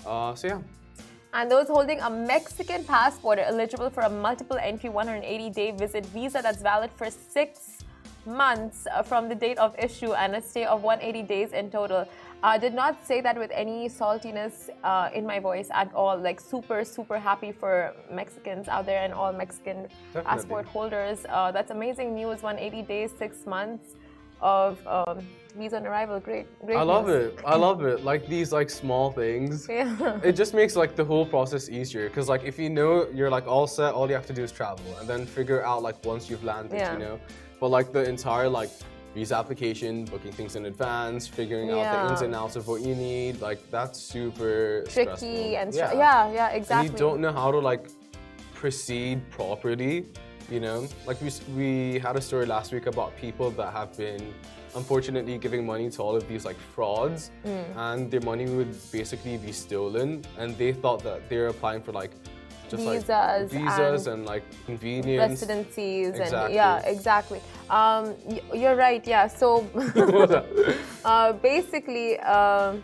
Uh, 0.06 0.32
so 0.36 0.46
yeah. 0.46 0.60
And 1.36 1.50
those 1.50 1.68
holding 1.68 2.00
a 2.00 2.08
Mexican 2.08 2.82
passport 2.82 3.38
are 3.38 3.42
eligible 3.42 3.90
for 3.90 4.04
a 4.04 4.08
multiple 4.08 4.56
entry 4.56 4.88
180 4.88 5.50
day 5.50 5.70
visit 5.70 6.06
visa 6.06 6.40
that's 6.42 6.62
valid 6.62 6.90
for 6.96 7.10
six 7.10 7.76
months 8.24 8.86
uh, 8.90 9.02
from 9.02 9.28
the 9.28 9.34
date 9.34 9.58
of 9.58 9.78
issue 9.78 10.14
and 10.14 10.34
a 10.34 10.40
stay 10.40 10.64
of 10.64 10.82
180 10.82 11.28
days 11.28 11.52
in 11.52 11.70
total. 11.70 12.08
I 12.42 12.56
did 12.56 12.72
not 12.72 13.06
say 13.06 13.20
that 13.20 13.36
with 13.36 13.50
any 13.52 13.86
saltiness 13.90 14.70
uh, 14.82 15.10
in 15.12 15.26
my 15.26 15.38
voice 15.38 15.68
at 15.74 15.92
all. 15.94 16.16
Like, 16.16 16.40
super, 16.40 16.86
super 16.86 17.18
happy 17.18 17.52
for 17.52 17.92
Mexicans 18.10 18.66
out 18.66 18.86
there 18.86 19.02
and 19.04 19.12
all 19.12 19.30
Mexican 19.30 19.88
Definitely. 20.14 20.22
passport 20.22 20.64
holders. 20.64 21.26
Uh, 21.28 21.52
that's 21.52 21.70
amazing 21.70 22.14
news 22.14 22.42
180 22.42 22.80
days, 22.88 23.10
six 23.18 23.44
months 23.44 23.96
of 24.40 24.84
um, 24.86 25.26
visa 25.56 25.76
on 25.76 25.86
arrival. 25.86 26.20
Great, 26.20 26.46
great. 26.64 26.76
I 26.76 26.82
love 26.82 27.06
news. 27.06 27.32
it. 27.32 27.40
I 27.44 27.56
love 27.56 27.82
it. 27.84 28.04
Like 28.04 28.26
these 28.26 28.52
like 28.52 28.70
small 28.70 29.10
things. 29.10 29.66
Yeah. 29.76 30.20
It 30.22 30.32
just 30.32 30.54
makes 30.54 30.76
like 30.76 30.96
the 30.96 31.04
whole 31.04 31.26
process 31.26 31.68
easier 31.68 32.08
because 32.08 32.28
like 32.28 32.44
if 32.44 32.58
you 32.58 32.68
know 32.70 33.08
you're 33.14 33.30
like 33.30 33.46
all 33.46 33.66
set, 33.66 33.94
all 33.94 34.08
you 34.08 34.14
have 34.14 34.26
to 34.26 34.32
do 34.34 34.42
is 34.42 34.52
travel 34.52 34.84
and 35.00 35.08
then 35.08 35.26
figure 35.26 35.64
out 35.64 35.82
like 35.82 36.04
once 36.04 36.28
you've 36.30 36.44
landed, 36.44 36.76
Yeah. 36.78 36.92
you 36.92 36.98
know. 36.98 37.18
But 37.60 37.68
like 37.68 37.92
the 37.92 38.06
entire 38.08 38.48
like 38.48 38.70
visa 39.14 39.34
application, 39.36 40.04
booking 40.04 40.32
things 40.32 40.56
in 40.56 40.66
advance, 40.66 41.26
figuring 41.26 41.70
out 41.70 41.84
the 41.94 42.10
ins 42.12 42.20
and 42.20 42.34
outs 42.34 42.54
of 42.56 42.68
what 42.68 42.82
you 42.82 42.94
need, 42.94 43.40
like 43.40 43.60
that's 43.70 43.98
super 43.98 44.82
Tricky 44.88 45.04
stressful. 45.16 45.56
and 45.56 45.72
stra- 45.74 45.96
yeah, 45.96 46.32
yeah, 46.32 46.48
exactly. 46.50 46.88
And 46.88 46.92
you 46.92 46.98
don't 46.98 47.20
know 47.22 47.32
how 47.32 47.50
to 47.50 47.58
like 47.58 47.86
proceed 48.54 49.22
properly, 49.30 50.04
you 50.50 50.60
know? 50.60 50.86
Like 51.06 51.20
we, 51.20 51.30
we 51.56 51.98
had 51.98 52.16
a 52.16 52.20
story 52.20 52.46
last 52.46 52.72
week 52.72 52.86
about 52.86 53.16
people 53.16 53.50
that 53.52 53.72
have 53.72 53.96
been 53.96 54.32
unfortunately 54.74 55.38
giving 55.38 55.64
money 55.64 55.88
to 55.90 56.02
all 56.02 56.14
of 56.14 56.28
these 56.28 56.44
like 56.44 56.58
frauds 56.74 57.30
Mm. 57.44 57.76
and 57.76 58.10
their 58.10 58.20
money 58.20 58.46
would 58.46 58.74
basically 58.92 59.36
be 59.38 59.52
stolen 59.52 60.22
and 60.38 60.56
they 60.58 60.72
thought 60.72 61.02
that 61.02 61.28
they're 61.28 61.48
applying 61.48 61.82
for 61.82 61.92
like 61.92 62.10
just 62.68 62.82
Visas 62.82 63.08
like 63.08 63.48
visas 63.48 64.06
and 64.06 64.14
and, 64.18 64.26
like 64.26 64.42
convenience. 64.66 65.30
residencies 65.30 66.14
and 66.18 66.52
yeah 66.52 66.78
exactly 66.80 67.40
um, 67.70 68.14
you're 68.52 68.74
right 68.76 69.06
yeah 69.06 69.26
so 69.28 69.66
uh, 71.04 71.32
basically 71.34 72.18
um, 72.20 72.82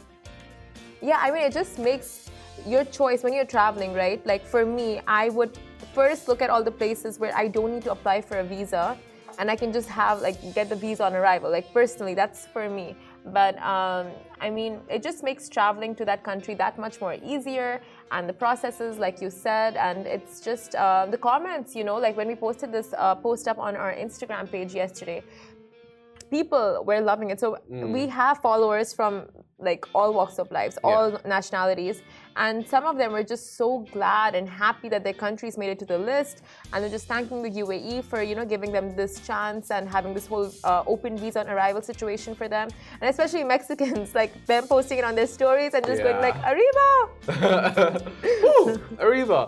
yeah 1.01 1.19
i 1.21 1.31
mean 1.31 1.43
it 1.43 1.53
just 1.53 1.79
makes 1.79 2.31
your 2.67 2.85
choice 2.85 3.23
when 3.25 3.33
you're 3.33 3.45
traveling 3.57 3.93
right 3.93 4.25
like 4.25 4.47
for 4.47 4.65
me 4.65 5.01
i 5.07 5.29
would 5.31 5.59
first 5.95 6.29
look 6.29 6.41
at 6.43 6.51
all 6.51 6.63
the 6.63 6.71
places 6.71 7.19
where 7.19 7.35
i 7.37 7.47
don't 7.49 7.73
need 7.73 7.83
to 7.83 7.93
apply 7.93 8.21
for 8.21 8.39
a 8.39 8.45
visa 8.45 8.97
and 9.39 9.51
i 9.51 9.57
can 9.57 9.73
just 9.73 9.89
have 9.89 10.21
like 10.21 10.37
get 10.55 10.69
the 10.69 10.77
visa 10.77 11.05
on 11.05 11.15
arrival. 11.15 11.51
Like 11.51 11.73
personally 11.73 12.15
that's 12.15 12.47
for 12.47 12.69
me. 12.69 12.97
But 13.25 13.57
um, 13.63 14.09
i 14.41 14.51
mean 14.51 14.81
it 14.91 15.01
just 15.01 15.23
makes 15.23 15.49
traveling 15.49 15.95
to 15.95 16.05
that 16.05 16.25
country 16.25 16.55
that 16.55 16.77
much 16.77 17.01
more 17.01 17.15
easier 17.23 17.81
and 18.11 18.29
the 18.29 18.33
processes 18.33 18.99
like 18.99 19.21
you 19.23 19.31
said 19.31 19.77
and 19.77 20.07
it's 20.07 20.41
just 20.41 20.75
uh, 20.75 21.07
the 21.09 21.17
comments 21.17 21.77
you 21.77 21.85
know 21.85 21.97
like 21.97 22.17
when 22.17 22.27
we 22.27 22.35
posted 22.35 22.73
this 22.73 22.93
uh, 22.99 23.15
post 23.15 23.47
up 23.47 23.59
on 23.59 23.77
our 23.77 23.95
instagram 23.95 24.51
page 24.51 24.75
yesterday 24.75 25.23
people 26.33 26.83
were 26.87 27.01
loving 27.01 27.31
it. 27.31 27.39
So 27.39 27.59
we 27.69 28.07
have 28.09 28.39
followers 28.39 28.93
from 28.93 29.27
like 29.59 29.85
all 29.95 30.13
walks 30.13 30.39
of 30.39 30.51
lives, 30.51 30.77
all 30.83 31.21
nationalities, 31.25 32.03
and 32.35 32.67
some 32.67 32.85
of 32.85 32.97
them 32.97 33.13
were 33.13 33.23
just 33.23 33.57
so 33.57 33.87
glad 33.93 34.35
and 34.35 34.49
happy 34.49 34.89
that 34.89 35.05
their 35.05 35.19
countries 35.25 35.57
made 35.57 35.71
it 35.75 35.79
to 35.79 35.89
the 35.95 35.99
list, 35.99 36.43
and 36.73 36.83
they're 36.83 36.91
just 36.99 37.07
thanking 37.07 37.43
the 37.43 37.53
UAE 37.65 38.03
for 38.11 38.23
you 38.23 38.35
know 38.35 38.47
giving 38.55 38.73
them 38.73 38.97
this 38.97 39.21
chance 39.29 39.71
and 39.71 39.89
having 39.89 40.15
this 40.15 40.27
whole 40.27 40.51
uh, 40.65 40.83
open 40.95 41.17
visa 41.17 41.41
on 41.41 41.49
arrival 41.55 41.83
situation 41.83 42.35
for 42.35 42.49
them, 42.49 42.69
and 43.01 43.11
especially 43.11 43.45
Mexicans 43.45 44.15
like 44.21 44.33
them 44.47 44.67
posting 44.67 44.99
it 44.99 45.05
on 45.05 45.15
their 45.15 45.31
stories 45.39 45.75
and 45.75 45.87
just 45.87 46.03
going 46.03 46.21
like 46.29 46.39
arriba. 46.51 46.89
Arriba! 48.99 49.41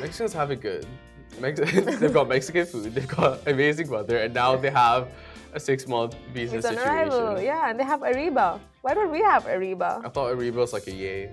Mexicans 0.00 0.32
have 0.32 0.50
it 0.50 0.60
good. 0.60 0.86
Mex- 1.40 1.60
they've 2.00 2.12
got 2.12 2.28
Mexican 2.28 2.66
food, 2.66 2.94
they've 2.94 3.08
got 3.08 3.46
amazing 3.46 3.88
weather, 3.88 4.18
and 4.18 4.32
now 4.34 4.56
they 4.56 4.70
have 4.70 5.08
a 5.58 5.60
six-month 5.70 6.14
visa 6.32 6.56
Visa 6.56 6.68
on 6.68 6.74
situation. 6.74 6.88
arrival, 7.12 7.42
yeah, 7.42 7.68
and 7.68 7.78
they 7.78 7.84
have 7.92 8.02
arriba. 8.02 8.46
Why 8.84 8.92
don't 8.94 9.10
we 9.10 9.20
have 9.32 9.44
arriba? 9.46 9.90
I 10.04 10.08
thought 10.08 10.28
Ariba 10.34 10.54
was 10.66 10.72
like 10.72 10.86
a 10.86 10.96
yay. 11.04 11.30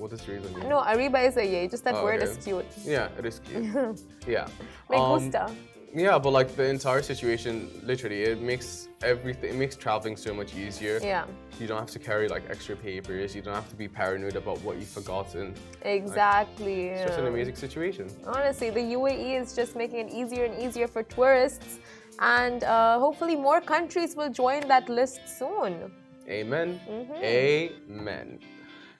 What 0.00 0.10
does 0.12 0.22
Ariba 0.22 0.48
mean? 0.56 0.68
No, 0.68 0.78
arriba 0.92 1.18
is 1.28 1.36
a 1.36 1.44
yay. 1.54 1.68
Just 1.68 1.84
that 1.84 1.94
Oh, 1.96 2.04
word 2.04 2.22
okay. 2.22 2.30
is 2.30 2.36
cute. 2.44 2.66
Yeah, 2.84 3.18
it 3.18 3.24
is 3.30 3.36
cute. 3.46 4.00
yeah. 4.34 4.46
Me 4.90 4.96
Um, 4.96 5.30
gusta. 5.30 5.44
Yeah, 5.92 6.18
but 6.24 6.30
like 6.38 6.54
the 6.60 6.66
entire 6.76 7.02
situation, 7.02 7.54
literally, 7.90 8.20
it 8.32 8.40
makes 8.40 8.68
everything, 9.02 9.50
it 9.54 9.56
makes 9.64 9.74
traveling 9.84 10.16
so 10.16 10.30
much 10.40 10.50
easier. 10.54 10.96
Yeah. 11.02 11.24
You 11.60 11.66
don't 11.66 11.80
have 11.84 11.90
to 11.98 12.02
carry 12.08 12.26
like 12.28 12.44
extra 12.54 12.76
papers. 12.76 13.34
You 13.36 13.42
don't 13.42 13.58
have 13.60 13.68
to 13.74 13.78
be 13.84 13.88
paranoid 13.88 14.36
about 14.42 14.58
what 14.66 14.74
you've 14.78 14.94
forgotten. 15.00 15.46
Exactly. 15.82 16.78
It's 16.90 17.06
just 17.08 17.18
an 17.18 17.26
amazing 17.26 17.56
situation. 17.56 18.04
Honestly, 18.36 18.70
the 18.70 18.84
UAE 18.98 19.40
is 19.42 19.48
just 19.60 19.72
making 19.82 19.98
it 20.06 20.10
easier 20.20 20.44
and 20.48 20.54
easier 20.64 20.86
for 20.94 21.02
tourists, 21.02 21.80
and 22.20 22.64
uh, 22.64 22.98
hopefully 22.98 23.34
more 23.34 23.60
countries 23.60 24.14
will 24.14 24.30
join 24.30 24.68
that 24.68 24.88
list 24.88 25.20
soon. 25.26 25.90
Amen. 26.28 26.80
Mm-hmm. 26.88 27.24
Amen. 27.24 28.38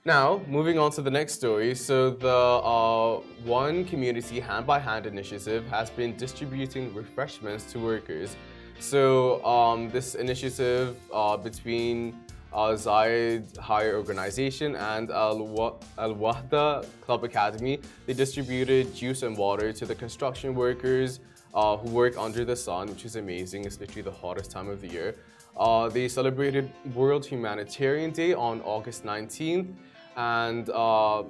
Now, 0.03 0.41
moving 0.47 0.79
on 0.79 0.91
to 0.93 1.01
the 1.03 1.11
next 1.11 1.33
story. 1.33 1.75
So, 1.75 2.09
the 2.09 2.27
uh, 2.27 3.19
One 3.45 3.85
Community 3.85 4.39
Hand 4.39 4.65
by 4.65 4.79
Hand 4.79 5.05
initiative 5.05 5.67
has 5.67 5.91
been 5.91 6.17
distributing 6.17 6.93
refreshments 6.95 7.71
to 7.71 7.79
workers. 7.79 8.35
So, 8.79 9.45
um, 9.45 9.91
this 9.91 10.15
initiative 10.15 10.97
uh, 11.13 11.37
between 11.37 12.15
uh, 12.51 12.69
Zayed 12.69 13.55
Higher 13.57 13.95
Organization 13.95 14.75
and 14.75 15.11
Al 15.11 15.37
Wahda 15.37 16.85
Club 17.01 17.23
Academy, 17.23 17.79
they 18.07 18.13
distributed 18.13 18.95
juice 18.95 19.21
and 19.21 19.37
water 19.37 19.71
to 19.71 19.85
the 19.85 19.93
construction 19.93 20.55
workers 20.55 21.19
uh, 21.53 21.77
who 21.77 21.89
work 21.89 22.17
under 22.17 22.45
the 22.45 22.55
sun, 22.55 22.87
which 22.89 23.05
is 23.05 23.15
amazing. 23.15 23.65
It's 23.65 23.79
literally 23.79 24.03
the 24.03 24.11
hottest 24.11 24.51
time 24.51 24.69
of 24.69 24.81
the 24.81 24.87
year. 24.87 25.15
Uh, 25.57 25.89
they 25.89 26.07
celebrated 26.07 26.71
World 26.93 27.25
Humanitarian 27.25 28.11
Day 28.11 28.33
on 28.33 28.61
August 28.61 29.03
19th, 29.03 29.73
and 30.15 30.69
uh, 30.69 31.23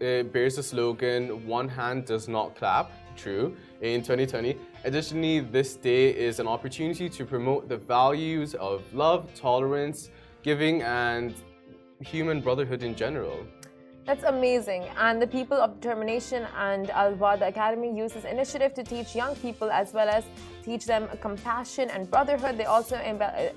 it 0.00 0.32
bears 0.32 0.56
the 0.56 0.62
slogan 0.62 1.46
"One 1.46 1.68
hand 1.68 2.06
does 2.06 2.28
not 2.28 2.56
clap." 2.56 2.90
True. 3.16 3.56
In 3.80 4.02
2020. 4.02 4.56
Additionally, 4.84 5.40
this 5.40 5.74
day 5.74 6.10
is 6.10 6.38
an 6.38 6.46
opportunity 6.46 7.08
to 7.08 7.24
promote 7.24 7.68
the 7.68 7.76
values 7.76 8.54
of 8.54 8.82
love, 8.94 9.34
tolerance, 9.34 10.10
giving, 10.42 10.82
and 10.82 11.34
human 12.00 12.40
brotherhood 12.40 12.82
in 12.82 12.94
general. 12.94 13.46
That's 14.06 14.22
amazing. 14.22 14.84
And 14.96 15.20
the 15.20 15.26
people 15.26 15.56
of 15.56 15.80
determination 15.80 16.46
and 16.56 16.90
Al 16.90 17.14
Wahda 17.14 17.48
Academy 17.48 17.92
use 17.92 18.12
this 18.12 18.24
initiative 18.24 18.72
to 18.74 18.84
teach 18.84 19.16
young 19.16 19.34
people 19.36 19.68
as 19.68 19.92
well 19.92 20.08
as 20.08 20.22
teach 20.64 20.86
them 20.86 21.08
compassion 21.20 21.90
and 21.90 22.08
brotherhood. 22.08 22.56
They 22.56 22.66
also 22.66 22.94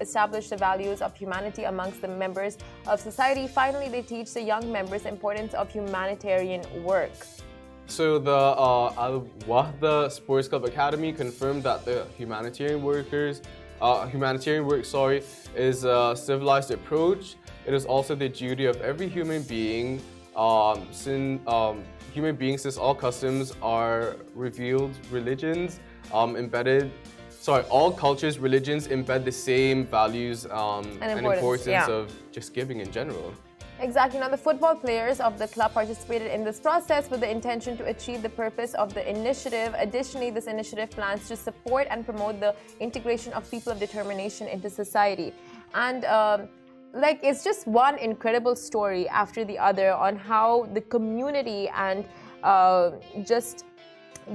establish 0.01 0.49
the 0.49 0.57
values 0.57 1.03
of 1.03 1.15
humanity 1.15 1.65
amongst 1.65 2.01
the 2.01 2.07
members 2.07 2.57
of 2.87 2.99
society. 2.99 3.47
Finally, 3.47 3.89
they 3.89 4.01
teach 4.01 4.33
the 4.33 4.41
young 4.41 4.71
members 4.71 5.03
the 5.03 5.09
importance 5.09 5.53
of 5.53 5.71
humanitarian 5.71 6.63
work. 6.83 7.11
So 7.85 8.17
the 8.17 8.31
uh, 8.31 8.93
Al 8.97 9.27
Wahda 9.47 10.11
Sports 10.11 10.47
Club 10.47 10.65
Academy 10.65 11.13
confirmed 11.13 11.61
that 11.63 11.85
the 11.85 12.07
humanitarian 12.17 12.81
workers, 12.81 13.43
uh, 13.81 14.07
humanitarian 14.07 14.65
work, 14.65 14.83
sorry, 14.83 15.21
is 15.55 15.83
a 15.83 16.15
civilized 16.15 16.71
approach. 16.71 17.35
It 17.67 17.75
is 17.75 17.85
also 17.85 18.15
the 18.15 18.29
duty 18.29 18.65
of 18.65 18.81
every 18.81 19.07
human 19.07 19.43
being, 19.43 20.01
um, 20.39 20.87
since 20.91 21.45
um, 21.47 21.83
human 22.13 22.35
beings, 22.35 22.61
since 22.61 22.77
all 22.77 22.95
customs 22.95 23.53
are 23.61 24.15
revealed 24.33 24.93
religions, 25.11 25.79
um, 26.13 26.35
embedded. 26.37 26.91
Sorry, 27.29 27.63
all 27.65 27.91
cultures, 27.91 28.39
religions 28.39 28.87
embed 28.87 29.25
the 29.25 29.31
same 29.31 29.85
values 29.85 30.45
um, 30.45 30.85
And 31.01 31.03
and 31.03 31.19
importance, 31.19 31.67
importance 31.67 31.87
yeah. 31.87 31.99
of 31.99 32.31
just 32.31 32.53
giving 32.53 32.79
in 32.79 32.91
general. 32.91 33.33
Exactly. 33.81 34.19
Now, 34.19 34.27
the 34.27 34.37
football 34.37 34.75
players 34.75 35.21
of 35.21 35.39
the 35.39 35.47
club 35.47 35.73
participated 35.73 36.31
in 36.33 36.43
this 36.43 36.59
process 36.59 37.09
with 37.09 37.21
the 37.21 37.31
intention 37.31 37.77
to 37.77 37.85
achieve 37.85 38.21
the 38.21 38.29
purpose 38.29 38.73
of 38.73 38.93
the 38.93 39.09
initiative. 39.09 39.73
Additionally, 39.77 40.31
this 40.31 40.47
initiative 40.47 40.89
plans 40.89 41.29
to 41.29 41.35
support 41.37 41.87
and 41.89 42.05
promote 42.05 42.41
the 42.41 42.53
integration 42.81 43.31
of 43.33 43.49
people 43.49 43.71
of 43.71 43.79
determination 43.79 44.47
into 44.47 44.69
society. 44.69 45.31
And 45.73 46.03
um, 46.05 46.49
like, 46.93 47.19
it's 47.23 47.43
just 47.43 47.67
one 47.67 47.97
incredible 47.97 48.55
story 48.55 49.07
after 49.09 49.45
the 49.45 49.57
other 49.57 49.91
on 49.93 50.15
how 50.17 50.67
the 50.73 50.81
community 50.81 51.69
and 51.75 52.05
uh, 52.43 52.91
just 53.23 53.65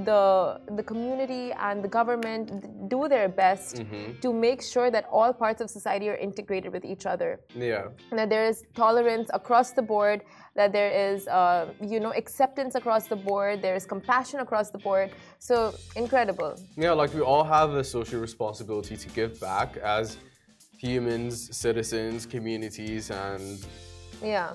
the 0.05 0.61
the 0.75 0.83
community 0.83 1.53
and 1.53 1.83
the 1.85 1.89
government 1.89 2.89
do 2.89 3.07
their 3.09 3.29
best 3.29 3.77
Mm-hmm. 3.77 4.19
to 4.21 4.33
make 4.33 4.61
sure 4.61 4.91
that 4.91 5.05
all 5.11 5.33
parts 5.33 5.61
of 5.61 5.71
society 5.71 6.09
are 6.09 6.17
integrated 6.17 6.73
with 6.73 6.85
each 6.85 7.07
other 7.07 7.39
Yeah. 7.55 7.85
that 8.11 8.29
there 8.29 8.45
is 8.45 8.65
tolerance 8.75 9.31
across 9.33 9.71
the 9.71 9.83
board 9.83 10.23
that 10.57 10.73
there 10.73 10.91
is 10.91 11.29
uh, 11.29 11.67
you 11.81 12.01
know 12.01 12.13
acceptance 12.23 12.75
across 12.75 13.07
the 13.07 13.17
board 13.17 13.63
there 13.63 13.77
is 13.77 13.87
compassion 13.87 14.41
across 14.41 14.71
the 14.71 14.79
board 14.79 15.11
so 15.39 15.73
incredible 15.95 16.57
Yeah, 16.77 16.91
like 16.93 17.15
we 17.15 17.21
all 17.21 17.45
have 17.45 17.71
a 17.75 17.85
social 17.85 18.21
responsibility 18.21 18.97
to 18.97 19.09
give 19.11 19.39
back 19.41 19.77
as 19.77 20.17
humans, 20.89 21.35
citizens, 21.57 22.27
communities, 22.27 23.11
and 23.11 23.67
yeah 24.23 24.53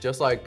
just 0.00 0.20
like 0.20 0.42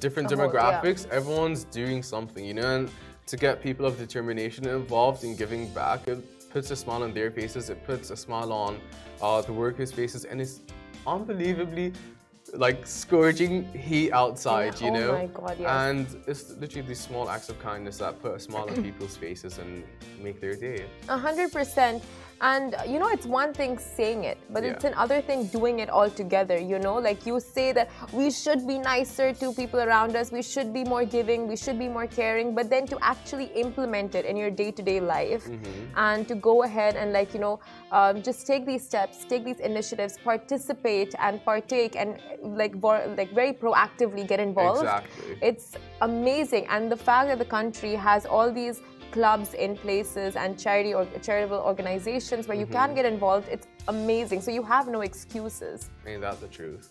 different 0.00 0.28
The 0.30 0.36
whole- 0.36 0.46
yeah. 0.46 0.80
demographics, 0.80 1.02
everyone's 1.10 1.64
doing 1.64 2.02
something, 2.02 2.42
you 2.50 2.54
know, 2.54 2.68
and 2.76 2.90
to 3.26 3.36
get 3.36 3.60
people 3.68 3.84
of 3.84 3.98
determination 3.98 4.62
involved 4.66 5.24
in 5.24 5.36
giving 5.36 5.64
back, 5.80 6.08
it 6.08 6.20
puts 6.54 6.70
a 6.70 6.76
smile 6.84 7.02
on 7.02 7.12
their 7.12 7.30
faces, 7.30 7.68
it 7.68 7.80
puts 7.84 8.06
a 8.10 8.16
smile 8.16 8.50
on 8.50 8.72
uh, 9.20 9.42
the 9.42 9.52
workers' 9.52 9.92
faces, 9.92 10.24
and 10.24 10.40
it's 10.40 10.60
unbelievably 11.06 11.92
like 12.66 12.86
scorching 12.86 13.54
heat 13.88 14.10
outside, 14.12 14.72
Yeah, 14.80 14.86
you 14.86 14.92
oh 14.92 15.00
know? 15.00 15.12
my 15.20 15.26
God, 15.26 15.56
yes. 15.58 15.68
And 15.86 16.06
it's 16.30 16.44
literally 16.62 16.86
these 16.88 17.00
small 17.08 17.28
acts 17.28 17.48
of 17.52 17.56
kindness 17.70 17.98
that 17.98 18.12
put 18.22 18.32
a 18.36 18.40
smile 18.48 18.68
on 18.70 18.76
people's 18.88 19.16
faces 19.16 19.58
and 19.58 19.84
make 20.26 20.40
their 20.40 20.56
day. 20.68 20.80
A 21.08 21.18
hundred 21.26 21.50
percent. 21.52 22.02
And 22.40 22.74
you 22.86 22.98
know, 22.98 23.08
it's 23.08 23.26
one 23.26 23.52
thing 23.54 23.78
saying 23.78 24.24
it, 24.24 24.38
but 24.50 24.64
Yeah. 24.64 24.72
it's 24.72 24.84
another 24.84 25.20
thing 25.20 25.46
doing 25.46 25.78
it 25.78 25.88
all 25.88 26.10
together. 26.10 26.58
You 26.58 26.78
know, 26.78 26.94
like 26.96 27.26
you 27.26 27.40
say 27.40 27.72
that 27.72 27.88
we 28.12 28.30
should 28.30 28.66
be 28.66 28.78
nicer 28.78 29.32
to 29.34 29.52
people 29.52 29.80
around 29.80 30.16
us, 30.16 30.32
we 30.32 30.42
should 30.42 30.72
be 30.72 30.84
more 30.84 31.04
giving, 31.04 31.46
we 31.48 31.56
should 31.56 31.78
be 31.78 31.88
more 31.88 32.06
caring, 32.06 32.54
but 32.54 32.68
then 32.68 32.86
to 32.88 32.98
actually 33.02 33.46
implement 33.54 34.14
it 34.14 34.24
in 34.24 34.36
your 34.36 34.50
day-to-day 34.50 35.00
life 35.00 35.48
and 35.96 36.28
to 36.28 36.34
go 36.34 36.64
ahead 36.64 36.96
and 36.96 37.12
like 37.12 37.32
you 37.34 37.40
know, 37.40 37.60
um, 37.92 38.22
just 38.22 38.46
take 38.46 38.66
these 38.66 38.84
steps, 38.84 39.24
take 39.24 39.44
these 39.44 39.60
initiatives, 39.60 40.18
participate 40.24 41.14
and 41.18 41.44
partake, 41.44 41.96
and 41.96 42.18
like 42.42 42.74
vor- 42.74 43.06
like 43.16 43.32
very 43.32 43.52
proactively 43.52 44.26
get 44.26 44.40
involved. 44.40 44.82
Exactly. 44.82 45.38
It's 45.40 45.72
amazing, 46.02 46.66
and 46.68 46.90
the 46.90 46.96
fact 46.96 47.28
that 47.28 47.38
the 47.38 47.44
country 47.44 47.94
has 47.94 48.26
all 48.26 48.52
these 48.52 48.80
clubs 49.14 49.54
in 49.54 49.76
places 49.76 50.34
and 50.34 50.58
charity 50.58 50.92
or 50.92 51.06
charitable 51.22 51.62
organizations 51.72 52.48
where 52.48 52.58
you 52.62 52.66
can 52.66 52.94
get 52.98 53.06
involved, 53.14 53.46
it's 53.48 53.68
amazing. 53.86 54.40
So 54.40 54.50
you 54.50 54.64
have 54.74 54.88
no 54.88 55.02
excuses. 55.10 55.88
Ain't 56.04 56.22
that 56.22 56.40
the 56.40 56.48
truth? 56.48 56.90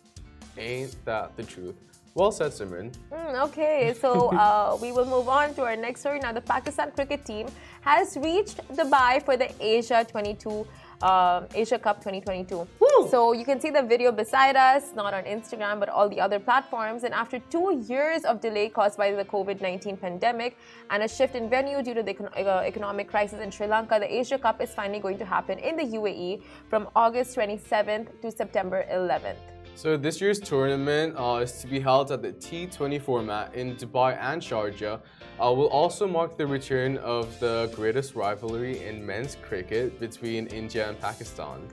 Ain't 0.57 0.95
that 1.03 1.35
the 1.35 1.43
truth? 1.43 1.75
Well 2.15 2.31
said, 2.31 2.51
Simran. 2.51 2.95
Hmm, 3.11 3.35
okay, 3.47 3.95
so 3.99 4.09
uh, 4.43 4.77
we 4.81 4.91
will 4.91 5.09
move 5.15 5.27
on 5.27 5.53
to 5.55 5.63
our 5.63 5.75
next 5.75 6.01
story. 6.01 6.19
Now, 6.19 6.31
the 6.31 6.45
Pakistan 6.55 6.91
cricket 6.91 7.25
team 7.25 7.47
has 7.81 8.15
reached 8.29 8.57
Dubai 8.79 9.11
for 9.25 9.35
the 9.35 9.49
Asia 9.59 10.05
22. 10.07 10.67
Um, 11.03 11.47
Asia 11.53 11.77
Cup 11.77 11.97
2022. 11.97 12.65
So 13.09 13.33
you 13.33 13.43
can 13.43 13.59
see 13.59 13.69
the 13.69 13.83
video 13.83 14.09
beside 14.13 14.55
us, 14.55 14.93
not 14.95 15.13
on 15.13 15.25
Instagram, 15.25 15.77
but 15.81 15.89
all 15.89 16.07
the 16.07 16.21
other 16.21 16.39
platforms. 16.39 17.03
And 17.03 17.13
after 17.13 17.39
two 17.39 17.83
years 17.89 18.23
of 18.23 18.39
delay 18.39 18.69
caused 18.69 18.97
by 18.97 19.11
the 19.11 19.25
COVID 19.25 19.59
19 19.59 19.97
pandemic 19.97 20.57
and 20.91 21.03
a 21.03 21.07
shift 21.09 21.35
in 21.35 21.49
venue 21.49 21.83
due 21.83 21.93
to 21.93 22.03
the 22.03 22.15
uh, 22.37 22.61
economic 22.65 23.09
crisis 23.09 23.41
in 23.41 23.51
Sri 23.51 23.67
Lanka, 23.67 23.99
the 23.99 24.11
Asia 24.19 24.37
Cup 24.37 24.61
is 24.61 24.73
finally 24.73 24.99
going 24.99 25.17
to 25.17 25.25
happen 25.25 25.59
in 25.59 25.75
the 25.75 25.97
UAE 25.97 26.41
from 26.69 26.87
August 26.95 27.35
27th 27.35 28.21
to 28.21 28.31
September 28.31 28.85
11th. 28.89 29.52
So 29.75 29.97
this 29.97 30.21
year's 30.21 30.39
tournament 30.39 31.15
uh, 31.17 31.41
is 31.41 31.53
to 31.61 31.67
be 31.67 31.79
held 31.79 32.11
at 32.11 32.21
the 32.21 32.31
T20 32.31 33.01
format 33.01 33.55
in 33.55 33.75
Dubai 33.75 34.15
and 34.21 34.41
Sharjah. 34.41 35.01
Uh, 35.41 35.51
will 35.51 35.67
also 35.67 36.07
mark 36.07 36.37
the 36.37 36.45
return 36.45 36.97
of 36.97 37.39
the 37.39 37.71
greatest 37.75 38.13
rivalry 38.13 38.85
in 38.85 39.03
men's 39.03 39.35
cricket 39.41 39.99
between 39.99 40.45
India 40.47 40.87
and 40.87 40.99
Pakistan. 41.01 41.67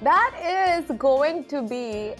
That 0.00 0.32
is 0.82 0.96
going 0.96 1.44
to 1.44 1.62
be 1.62 2.14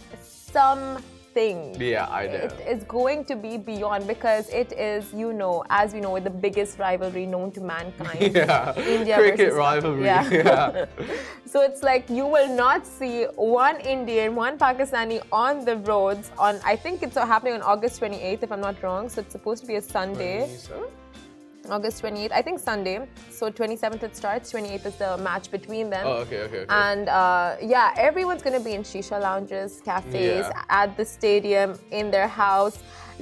something. 1.32 1.80
Yeah, 1.80 2.06
I 2.08 2.26
know. 2.26 2.32
It 2.34 2.52
is 2.68 2.84
going 2.84 3.24
to 3.26 3.36
be 3.36 3.56
beyond 3.56 4.06
because 4.06 4.48
it 4.50 4.72
is, 4.72 5.12
you 5.12 5.32
know, 5.32 5.64
as 5.70 5.92
we 5.92 6.00
know, 6.00 6.18
the 6.18 6.30
biggest 6.30 6.78
rivalry 6.78 7.26
known 7.26 7.50
to 7.52 7.60
mankind. 7.60 8.34
Yeah, 8.42 8.76
India 8.78 9.16
cricket 9.16 9.52
rivalry. 9.54 10.04
Yeah. 10.04 10.30
Yeah. 10.30 10.86
So 11.44 11.60
it's 11.60 11.82
like 11.82 12.08
you 12.08 12.26
will 12.26 12.48
not 12.48 12.86
see 12.86 13.24
one 13.36 13.78
Indian, 13.80 14.34
one 14.34 14.56
Pakistani 14.56 15.20
on 15.30 15.66
the 15.66 15.76
roads 15.76 16.30
on, 16.38 16.58
I 16.64 16.76
think 16.76 17.02
it's 17.02 17.14
happening 17.14 17.52
on 17.52 17.60
August 17.60 18.00
28th, 18.00 18.42
if 18.42 18.50
I'm 18.50 18.62
not 18.62 18.82
wrong. 18.82 19.10
So 19.10 19.20
it's 19.20 19.32
supposed 19.32 19.60
to 19.60 19.66
be 19.66 19.74
a 19.74 19.82
Sunday. 19.82 20.48
August 21.70 22.02
28th, 22.02 22.32
I 22.32 22.42
think 22.42 22.58
Sunday. 22.58 23.06
So 23.30 23.50
27th 23.50 24.02
it 24.02 24.16
starts, 24.16 24.52
28th 24.52 24.86
is 24.86 24.96
the 24.96 25.16
match 25.18 25.50
between 25.50 25.90
them. 25.90 26.04
Oh, 26.06 26.12
okay, 26.24 26.40
okay, 26.42 26.58
okay. 26.58 26.66
And 26.68 27.08
uh, 27.08 27.56
yeah, 27.62 27.94
everyone's 27.96 28.42
gonna 28.42 28.60
be 28.60 28.72
in 28.72 28.82
shisha 28.82 29.20
lounges, 29.20 29.80
cafes, 29.84 30.46
Yeah. 30.46 30.62
at 30.68 30.96
the 30.96 31.04
stadium, 31.04 31.78
in 31.90 32.10
their 32.10 32.28
house, 32.28 32.78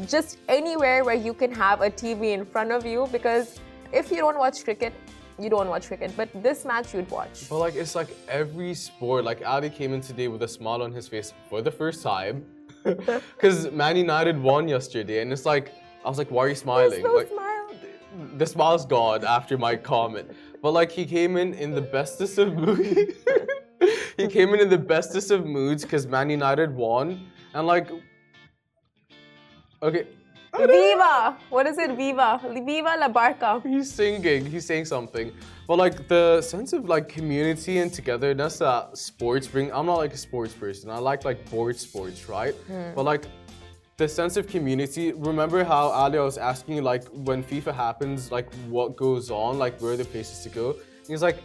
just 0.06 0.38
anywhere 0.48 1.04
where 1.04 1.14
you 1.14 1.34
can 1.34 1.52
have 1.52 1.80
a 1.82 1.90
TV 1.90 2.32
in 2.32 2.44
front 2.44 2.72
of 2.72 2.86
you. 2.86 3.08
Because 3.12 3.60
if 3.92 4.10
you 4.10 4.18
don't 4.18 4.38
watch 4.38 4.64
cricket, 4.64 4.92
you 5.38 5.50
don't 5.50 5.68
watch 5.68 5.86
cricket. 5.88 6.12
But 6.16 6.28
this 6.42 6.64
match 6.64 6.94
you'd 6.94 7.10
watch. 7.10 7.48
But 7.48 7.58
like 7.58 7.74
it's 7.74 7.94
like 7.94 8.08
every 8.28 8.74
sport. 8.74 9.24
Like 9.24 9.46
Ali 9.46 9.70
came 9.70 9.92
in 9.92 10.00
today 10.00 10.28
with 10.28 10.42
a 10.42 10.48
smile 10.48 10.82
on 10.82 10.92
his 10.92 11.08
face 11.08 11.34
for 11.48 11.60
the 11.60 11.70
first 11.70 12.02
time, 12.02 12.44
because 12.84 13.70
Man 13.70 13.96
United 13.96 14.40
won 14.42 14.68
yesterday, 14.68 15.20
and 15.20 15.32
it's 15.32 15.44
like 15.44 15.72
I 16.04 16.08
was 16.08 16.16
like, 16.18 16.30
why 16.30 16.44
are 16.44 16.48
you 16.48 16.54
smiling? 16.54 17.02
like, 17.02 17.28
smile. 17.28 17.49
The 18.36 18.46
smile's 18.46 18.86
gone 18.86 19.24
after 19.24 19.56
my 19.58 19.76
comment. 19.76 20.30
But 20.62 20.72
like 20.72 20.90
he 20.90 21.04
came 21.04 21.36
in 21.36 21.54
in 21.54 21.74
the 21.74 21.80
bestest 21.80 22.38
of 22.38 22.54
moods. 22.54 23.16
he 24.16 24.26
came 24.26 24.54
in 24.54 24.60
in 24.60 24.68
the 24.68 24.78
bestest 24.78 25.30
of 25.30 25.46
moods 25.46 25.82
because 25.82 26.06
Man 26.06 26.30
United 26.30 26.74
won, 26.74 27.26
and 27.54 27.66
like, 27.66 27.88
okay, 29.82 30.06
Viva! 30.58 31.36
What 31.48 31.66
is 31.66 31.78
it? 31.78 31.96
Viva! 31.96 32.40
Viva 32.42 32.96
la 32.98 33.08
Barca. 33.08 33.60
he's 33.64 33.90
singing, 33.90 34.44
he's 34.44 34.66
saying 34.66 34.84
something. 34.84 35.32
But 35.66 35.78
like 35.78 36.08
the 36.08 36.42
sense 36.42 36.72
of 36.72 36.88
like 36.88 37.08
community 37.08 37.78
and 37.78 37.92
togetherness 37.92 38.58
that 38.58 38.98
sports 38.98 39.46
bring. 39.46 39.72
I'm 39.72 39.86
not 39.86 39.98
like 39.98 40.12
a 40.12 40.16
sports 40.16 40.52
person. 40.52 40.90
I 40.90 40.98
like 40.98 41.24
like 41.24 41.48
board 41.50 41.78
sports, 41.78 42.28
right? 42.28 42.54
Hmm. 42.66 42.90
But 42.94 43.04
like 43.04 43.26
the 44.00 44.08
sense 44.08 44.38
of 44.38 44.46
community. 44.48 45.12
Remember 45.12 45.62
how 45.62 45.88
Ali 46.02 46.16
I 46.18 46.22
was 46.22 46.38
asking 46.38 46.82
like 46.82 47.04
when 47.28 47.44
FIFA 47.44 47.72
happens, 47.74 48.32
like 48.32 48.48
what 48.76 48.96
goes 48.96 49.30
on, 49.30 49.58
like 49.58 49.78
where 49.80 49.92
are 49.92 49.96
the 50.04 50.06
places 50.14 50.42
to 50.44 50.48
go? 50.48 50.74
He's 51.06 51.22
like 51.28 51.38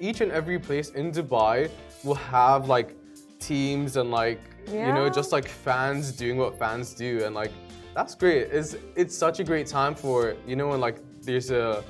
each 0.00 0.22
and 0.22 0.32
every 0.32 0.58
place 0.58 0.88
in 1.00 1.12
Dubai 1.12 1.70
will 2.04 2.22
have 2.38 2.66
like 2.76 2.96
teams 3.48 3.98
and 4.00 4.10
like 4.10 4.40
you 4.86 4.92
know 4.96 5.06
just 5.18 5.30
like 5.36 5.46
fans 5.66 6.04
doing 6.22 6.36
what 6.42 6.58
fans 6.58 6.86
do 6.94 7.10
and 7.24 7.34
like 7.42 7.52
that's 7.96 8.14
great. 8.22 8.44
It's 8.58 8.70
it's 8.96 9.14
such 9.24 9.36
a 9.42 9.44
great 9.50 9.66
time 9.78 9.94
for 9.94 10.18
you 10.46 10.56
know 10.56 10.68
when 10.72 10.80
like 10.80 10.98
there's 11.28 11.50
a 11.50 11.84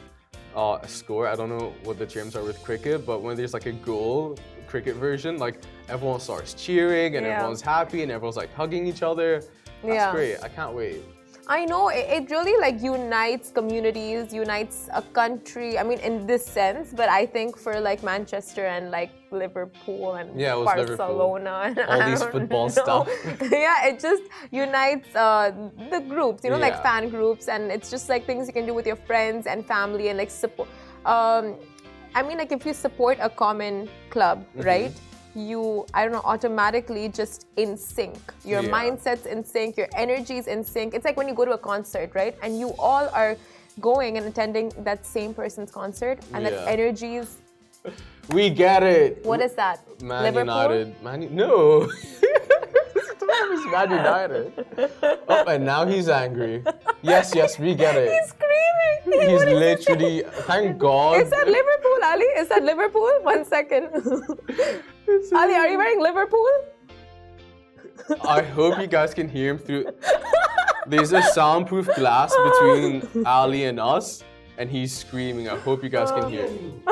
uh, 0.56 0.86
a 0.86 0.88
score. 0.88 1.28
I 1.32 1.36
don't 1.36 1.52
know 1.56 1.66
what 1.84 1.96
the 2.02 2.06
terms 2.06 2.34
are 2.34 2.42
with 2.50 2.58
cricket, 2.68 3.06
but 3.06 3.22
when 3.22 3.36
there's 3.36 3.54
like 3.58 3.66
a 3.66 3.76
goal 3.92 4.36
cricket 4.66 4.96
version, 4.96 5.38
like 5.38 5.56
everyone 5.88 6.20
starts 6.20 6.54
cheering 6.54 7.10
and 7.16 7.24
Yeah. 7.24 7.34
everyone's 7.34 7.62
happy 7.76 8.02
and 8.02 8.10
everyone's 8.10 8.36
like 8.42 8.52
hugging 8.60 8.84
each 8.92 9.02
other. 9.10 9.30
That's 9.82 9.94
Yeah. 9.94 10.12
great. 10.12 10.36
I 10.42 10.48
can't 10.48 10.74
wait. 10.74 11.02
I 11.50 11.64
know 11.64 11.88
it, 11.88 12.04
it 12.10 12.30
really 12.30 12.54
like 12.60 12.82
unites 12.82 13.50
communities, 13.50 14.34
unites 14.34 14.90
a 14.92 15.00
country. 15.00 15.78
I 15.78 15.82
mean, 15.82 15.98
in 16.00 16.26
this 16.26 16.44
sense, 16.44 16.92
but 16.94 17.08
I 17.08 17.24
think 17.24 17.56
for 17.56 17.80
like 17.80 18.02
Manchester 18.02 18.66
and 18.66 18.90
like 18.90 19.10
Liverpool 19.30 20.16
and 20.16 20.38
Yeah, 20.38 20.56
was 20.56 20.66
Liverpool. 20.76 20.96
Barcelona 20.98 21.54
and 21.68 21.78
All 21.78 22.02
I 22.02 22.10
these 22.10 22.22
football 22.22 22.66
know. 22.66 22.82
stuff. 22.84 23.08
yeah, 23.50 23.86
it 23.86 23.98
just 23.98 24.24
unites 24.50 25.08
uh, 25.16 25.52
the 25.90 26.00
groups, 26.00 26.44
you 26.44 26.50
know, 26.50 26.58
like 26.58 26.82
fan 26.82 27.08
groups, 27.08 27.48
and 27.48 27.72
it's 27.72 27.88
just 27.90 28.10
like 28.10 28.26
things 28.26 28.46
you 28.46 28.52
can 28.52 28.66
do 28.66 28.74
with 28.74 28.86
your 28.86 28.96
friends 29.10 29.46
and 29.46 29.64
family 29.66 30.08
and 30.10 30.18
like 30.18 30.30
support. 30.30 30.68
Um, 31.06 31.54
I 32.14 32.22
mean, 32.22 32.36
like 32.36 32.52
if 32.52 32.66
you 32.66 32.74
support 32.74 33.16
a 33.22 33.30
common 33.30 33.88
club, 34.10 34.44
Mm-hmm. 34.54 34.66
right? 34.68 34.92
You, 35.42 35.86
I 35.94 36.02
don't 36.04 36.12
know, 36.12 36.22
automatically 36.24 37.08
just 37.08 37.46
in 37.56 37.76
sync. 37.76 38.18
Your 38.44 38.62
Yeah. 38.62 38.70
mindset's 38.76 39.26
in 39.26 39.44
sync, 39.44 39.76
your 39.76 39.88
energy's 39.94 40.48
in 40.48 40.64
sync. 40.64 40.94
It's 40.94 41.04
like 41.04 41.16
when 41.16 41.28
you 41.28 41.34
go 41.34 41.44
to 41.44 41.52
a 41.52 41.58
concert, 41.58 42.10
right? 42.14 42.34
And 42.42 42.58
you 42.58 42.74
all 42.78 43.08
are 43.12 43.36
going 43.80 44.16
and 44.18 44.26
attending 44.26 44.72
that 44.78 45.06
same 45.06 45.32
person's 45.32 45.70
concert, 45.70 46.18
and 46.34 46.44
that 46.44 46.52
Yeah. 46.52 46.74
energy's 46.76 47.36
We 48.36 48.50
get 48.50 48.82
it. 48.82 49.24
what 49.24 49.40
is 49.40 49.52
that? 49.54 49.78
Man 50.02 50.24
Liverpool? 50.24 50.54
United. 50.54 51.02
Man, 51.04 51.28
no. 51.34 51.88
It's 52.96 53.22
Man 53.74 53.90
United. 53.90 54.52
Oh, 55.28 55.44
and 55.46 55.64
now 55.64 55.86
he's 55.86 56.08
angry. 56.08 56.64
Yes, 57.02 57.32
yes, 57.34 57.58
we 57.60 57.74
get 57.76 57.94
it. 57.96 58.10
He's 58.12 58.28
screaming. 58.34 58.66
He's 59.28 59.38
What 59.38 59.48
is 59.48 59.48
he 59.48 59.54
literally. 59.54 60.24
Thank 60.50 60.78
God. 60.78 61.22
Is 61.22 61.30
that 61.30 61.46
Liverpool, 61.46 61.98
Ali? 62.04 62.24
Is 62.42 62.48
that 62.48 62.62
Liverpool? 62.62 63.10
One 63.22 63.44
second. 63.44 63.88
Ali, 65.34 65.54
are 65.54 65.68
you 65.68 65.78
wearing 65.78 66.00
Liverpool? 66.00 66.46
I 68.22 68.42
hope 68.42 68.78
you 68.80 68.86
guys 68.86 69.12
can 69.14 69.28
hear 69.28 69.50
him 69.50 69.58
through. 69.58 69.86
There's 70.86 71.12
a 71.12 71.22
soundproof 71.22 71.86
glass 71.96 72.34
between 72.44 73.24
Ali 73.26 73.64
and 73.64 73.78
us. 73.80 74.22
and 74.58 74.68
he's 74.70 74.92
screaming. 74.96 75.48
I 75.48 75.56
hope 75.58 75.82
you 75.84 75.88
guys 75.88 76.10
can 76.10 76.28
hear. 76.30 76.48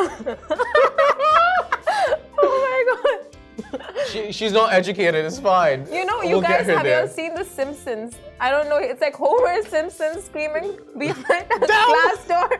oh 2.38 2.52
my 2.66 2.85
god. 2.92 3.79
She, 4.09 4.31
she's 4.33 4.52
not 4.52 4.72
educated. 4.72 5.24
It's 5.24 5.38
fine. 5.40 5.87
You 5.92 6.05
know, 6.05 6.22
you 6.22 6.31
We'll 6.37 6.42
guys 6.42 6.66
have 6.66 6.79
you 6.79 6.83
there. 6.85 7.02
ever 7.02 7.09
seen 7.12 7.35
The 7.35 7.44
Simpsons? 7.44 8.14
I 8.40 8.50
don't 8.50 8.68
know. 8.68 8.76
It's 8.79 9.00
like 9.00 9.14
Homer 9.14 9.62
Simpson 9.62 10.22
screaming 10.22 10.79
behind 10.98 11.46
a 11.50 11.59
glass 11.59 12.26
door. 12.29 12.50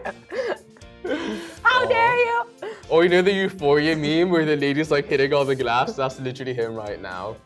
How 1.62 1.85
Aw. 1.85 1.88
dare 1.88 2.16
you? 2.16 2.45
Or 2.88 3.03
you 3.05 3.09
know 3.11 3.23
the 3.23 3.33
Euphoria 3.33 3.97
meme 3.97 4.31
where 4.31 4.45
the 4.45 4.57
lady's 4.57 4.90
like 4.90 5.07
hitting 5.07 5.33
all 5.35 5.45
the 5.45 5.57
glass? 5.57 5.95
That's 5.95 6.19
literally 6.21 6.55
him 6.55 6.75
right 6.75 7.01
now. 7.01 7.37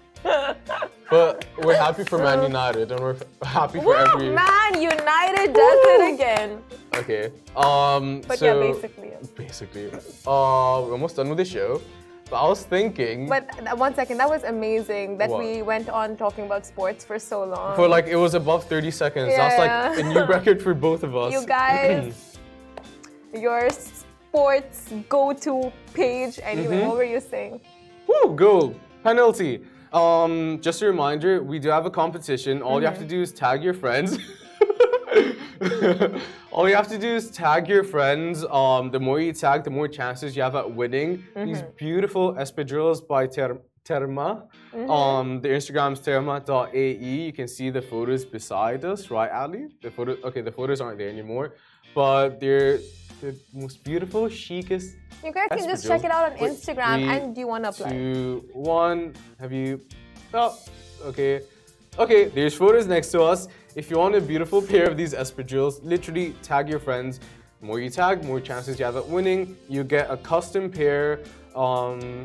But 1.11 1.45
we're 1.59 1.75
happy 1.77 2.05
for 2.05 2.19
Man 2.19 2.43
United 2.43 2.93
and 2.93 3.01
we're 3.01 3.17
happy 3.43 3.79
for 3.81 3.87
Woo, 3.87 3.95
every. 3.97 4.31
Man 4.31 4.75
United 4.81 5.53
does 5.53 5.81
it 5.95 6.15
again. 6.15 6.63
Okay. 6.95 7.33
Um. 7.57 8.21
But 8.29 8.39
so, 8.39 8.47
yeah, 8.47 8.73
basically. 8.73 9.09
yeah. 9.09 9.27
Basically. 9.37 9.87
Uh, 10.27 10.83
we're 10.85 10.93
almost 10.93 11.17
done 11.17 11.29
with 11.29 11.39
the 11.39 11.45
show. 11.45 11.81
But 12.31 12.45
I 12.45 12.49
was 12.49 12.63
thinking. 12.63 13.29
But 13.29 13.51
one 13.77 13.93
second, 13.97 14.19
that 14.19 14.29
was 14.31 14.45
amazing 14.45 15.19
that 15.19 15.31
What? 15.31 15.41
we 15.41 15.63
went 15.63 15.89
on 15.89 16.17
talking 16.17 16.45
about 16.47 16.65
sports 16.65 17.05
for 17.05 17.19
so 17.19 17.43
long. 17.45 17.75
for 17.75 17.89
like 17.89 18.07
it 18.07 18.15
was 18.15 18.35
above 18.35 18.67
30 18.67 18.93
seconds. 18.93 19.35
That's 19.35 19.59
like 19.59 19.99
a 19.99 20.09
new 20.09 20.25
record 20.27 20.63
for 20.63 20.75
both 20.75 21.03
of 21.03 21.17
us. 21.23 21.33
you 21.33 21.45
guys, 21.45 22.15
your 23.35 23.69
sports 23.71 24.93
go-to 25.09 25.73
page. 25.95 26.39
Anyway, 26.43 26.77
Mm-hmm. 26.79 26.87
what 26.89 26.97
were 26.97 27.05
you 27.05 27.21
saying? 27.21 27.61
Woo, 28.07 28.35
goal. 28.35 28.75
Penalty. 29.03 29.63
Um, 29.93 30.61
just 30.61 30.83
a 30.83 30.87
reminder, 30.87 31.43
we 31.43 31.59
do 31.59 31.69
have 31.69 31.87
a 31.87 31.91
competition. 31.91 32.63
All 32.63 32.81
you 32.81 32.87
have 32.87 32.99
to 32.99 33.05
do 33.05 33.23
is 33.23 33.33
tag 33.33 33.63
your 33.63 33.75
friends. 33.75 34.19
All 36.53 36.69
you 36.69 36.75
have 36.75 36.89
to 36.89 36.99
do 36.99 37.09
is 37.17 37.31
tag 37.31 37.69
your 37.69 37.85
friends. 37.85 38.45
Um, 38.45 38.91
the 38.91 39.01
more 39.01 39.21
you 39.21 39.33
tag, 39.33 39.65
the 39.65 39.71
more 39.71 39.89
chances 39.89 40.37
you 40.37 40.43
have 40.43 40.55
at 40.57 40.71
winning 40.75 41.25
these 41.37 41.63
beautiful 41.77 42.35
espadrilles 42.35 43.07
by 43.07 43.27
Ter- 43.27 43.61
Termeh. 43.85 44.43
Um, 44.89 45.41
the 45.41 45.49
Instagram's 45.49 46.01
termeh.ae. 46.01 46.97
You 47.27 47.33
can 47.33 47.49
see 47.49 47.71
the 47.71 47.83
photos 47.83 48.25
beside 48.25 48.85
us, 48.85 49.11
right, 49.11 49.31
Ali? 49.31 49.69
The 49.83 49.91
photo. 49.91 50.17
Okay, 50.25 50.41
the 50.41 50.53
photos 50.53 50.81
aren't 50.81 50.99
there 50.99 51.09
anymore, 51.09 51.55
but 51.95 52.41
they're 52.41 52.79
the 53.21 53.37
most 53.53 53.83
beautiful, 53.85 54.29
chicest 54.29 54.97
You 55.25 55.33
guys 55.33 55.49
can 55.51 55.69
just 55.69 55.87
check 55.87 56.05
it 56.05 56.11
out 56.11 56.33
on 56.33 56.39
Wait, 56.39 56.53
Instagram. 56.53 56.97
three, 56.97 57.09
and 57.09 57.35
do 57.35 57.41
you 57.41 57.47
want 57.47 57.65
to 57.65 57.71
apply? 57.71 57.91
two, 57.91 58.45
one. 58.53 59.15
Have 59.39 59.53
you? 59.53 59.81
Oh, 60.33 60.59
okay. 61.05 61.43
Okay, 61.99 62.25
there's 62.27 62.55
photos 62.55 62.87
next 62.87 63.11
to 63.11 63.23
us. 63.23 63.49
If 63.75 63.91
you 63.91 63.99
want 63.99 64.15
a 64.15 64.21
beautiful 64.21 64.63
pair 64.63 64.89
of 64.89 64.97
these 64.97 65.13
espadrilles, 65.13 65.83
literally 65.83 66.35
tag 66.43 66.69
your 66.69 66.79
friends. 66.79 67.21
The 67.61 67.67
more 67.67 67.79
you 67.81 67.91
tag, 67.91 68.25
more 68.25 68.41
chances 68.41 68.79
you 68.79 68.85
have 68.85 68.97
at 68.97 69.07
winning. 69.07 69.57
You 69.69 69.85
get 69.85 70.11
a 70.11 70.17
custom 70.17 70.71
pair. 70.71 71.21
Um, 71.55 72.25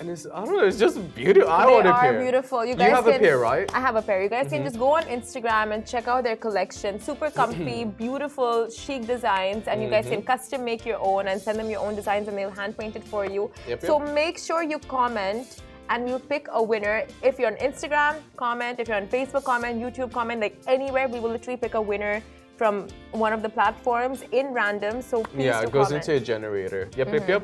and 0.00 0.10
it's 0.10 0.26
I 0.26 0.44
don't 0.44 0.56
know, 0.56 0.64
it's 0.64 0.78
just 0.78 0.96
beautiful. 1.14 1.50
I 1.50 1.66
they 1.66 1.72
want 1.72 1.86
a 1.86 1.92
pair. 1.92 2.12
They 2.12 2.18
are 2.18 2.22
beautiful. 2.22 2.64
You 2.64 2.74
guys 2.74 2.88
You 2.88 2.94
have 2.94 3.06
a 3.06 3.18
pair, 3.18 3.38
right? 3.38 3.66
Mm-hmm. 3.66 3.76
I 3.76 3.80
have 3.80 3.96
a 3.96 4.02
pair. 4.02 4.22
You 4.22 4.28
guys 4.28 4.48
can 4.50 4.62
just 4.64 4.78
go 4.78 4.90
on 4.96 5.04
Instagram 5.04 5.74
and 5.74 5.86
check 5.86 6.08
out 6.08 6.24
their 6.24 6.36
collection. 6.36 7.00
Super 7.00 7.30
comfy, 7.30 7.84
beautiful, 7.84 8.70
chic 8.70 9.06
designs, 9.06 9.66
and 9.68 9.82
you 9.82 9.88
guys 9.88 10.04
Mm-hmm. 10.04 10.14
can 10.14 10.22
custom 10.22 10.64
make 10.64 10.86
your 10.86 10.98
own 11.00 11.28
and 11.28 11.40
send 11.40 11.58
them 11.58 11.68
your 11.68 11.80
own 11.80 11.94
designs, 11.96 12.28
and 12.28 12.38
they'll 12.38 12.50
hand 12.50 12.76
paint 12.78 12.94
it 12.96 13.04
for 13.04 13.24
you. 13.26 13.50
Yep, 13.66 13.80
so 13.82 14.02
yep. 14.02 14.14
make 14.14 14.38
sure 14.38 14.62
you 14.62 14.78
comment. 14.78 15.62
And 15.90 16.04
we'll 16.04 16.20
pick 16.20 16.48
a 16.52 16.62
winner. 16.62 17.04
If 17.22 17.38
you're 17.38 17.50
on 17.50 17.56
Instagram, 17.56 18.16
comment. 18.36 18.78
If 18.78 18.88
you're 18.88 18.98
on 18.98 19.08
Facebook, 19.08 19.44
comment. 19.44 19.80
YouTube, 19.80 20.12
comment. 20.12 20.38
Like 20.40 20.56
anywhere, 20.66 21.08
we 21.08 21.18
will 21.18 21.30
literally 21.30 21.56
pick 21.56 21.74
a 21.74 21.80
winner 21.80 22.22
from 22.56 22.88
one 23.12 23.32
of 23.32 23.40
the 23.40 23.48
platforms 23.48 24.22
in 24.32 24.48
random. 24.48 25.00
So 25.00 25.22
please 25.22 25.44
yeah, 25.46 25.62
it 25.62 25.72
goes 25.72 25.86
comment. 25.86 26.02
Mm-hmm. 26.02 26.10
into 26.12 26.22
a 26.22 26.26
generator. 26.32 26.90
Yep, 26.94 27.12
yep, 27.14 27.28
yep. 27.28 27.42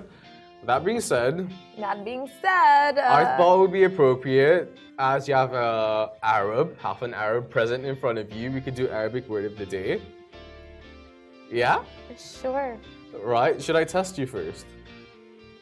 That 0.66 0.83
being 0.83 1.00
said, 1.00 1.50
That 1.79 2.05
being 2.05 2.27
said, 2.40 2.98
I 2.98 3.22
uh, 3.22 3.37
thought 3.37 3.57
it 3.57 3.61
would 3.61 3.72
be 3.72 3.85
appropriate 3.85 4.79
as 4.98 5.29
you 5.29 5.35
have 5.35 5.53
a 5.53 6.12
Arab, 6.22 6.79
half 6.79 7.03
an 7.03 7.12
Arab 7.12 7.50
present 7.50 7.85
in 7.85 7.94
front 7.96 8.18
of 8.18 8.33
you. 8.33 8.50
We 8.50 8.62
could 8.62 8.74
do 8.74 8.88
Arabic 8.88 9.29
word 9.29 9.44
of 9.44 9.59
the 9.59 9.66
day. 9.66 10.00
Yeah, 11.50 11.85
sure. 12.16 12.79
right. 13.22 13.61
Should 13.61 13.77
I 13.77 13.85
test 13.85 14.16
you 14.16 14.27
first? 14.27 14.64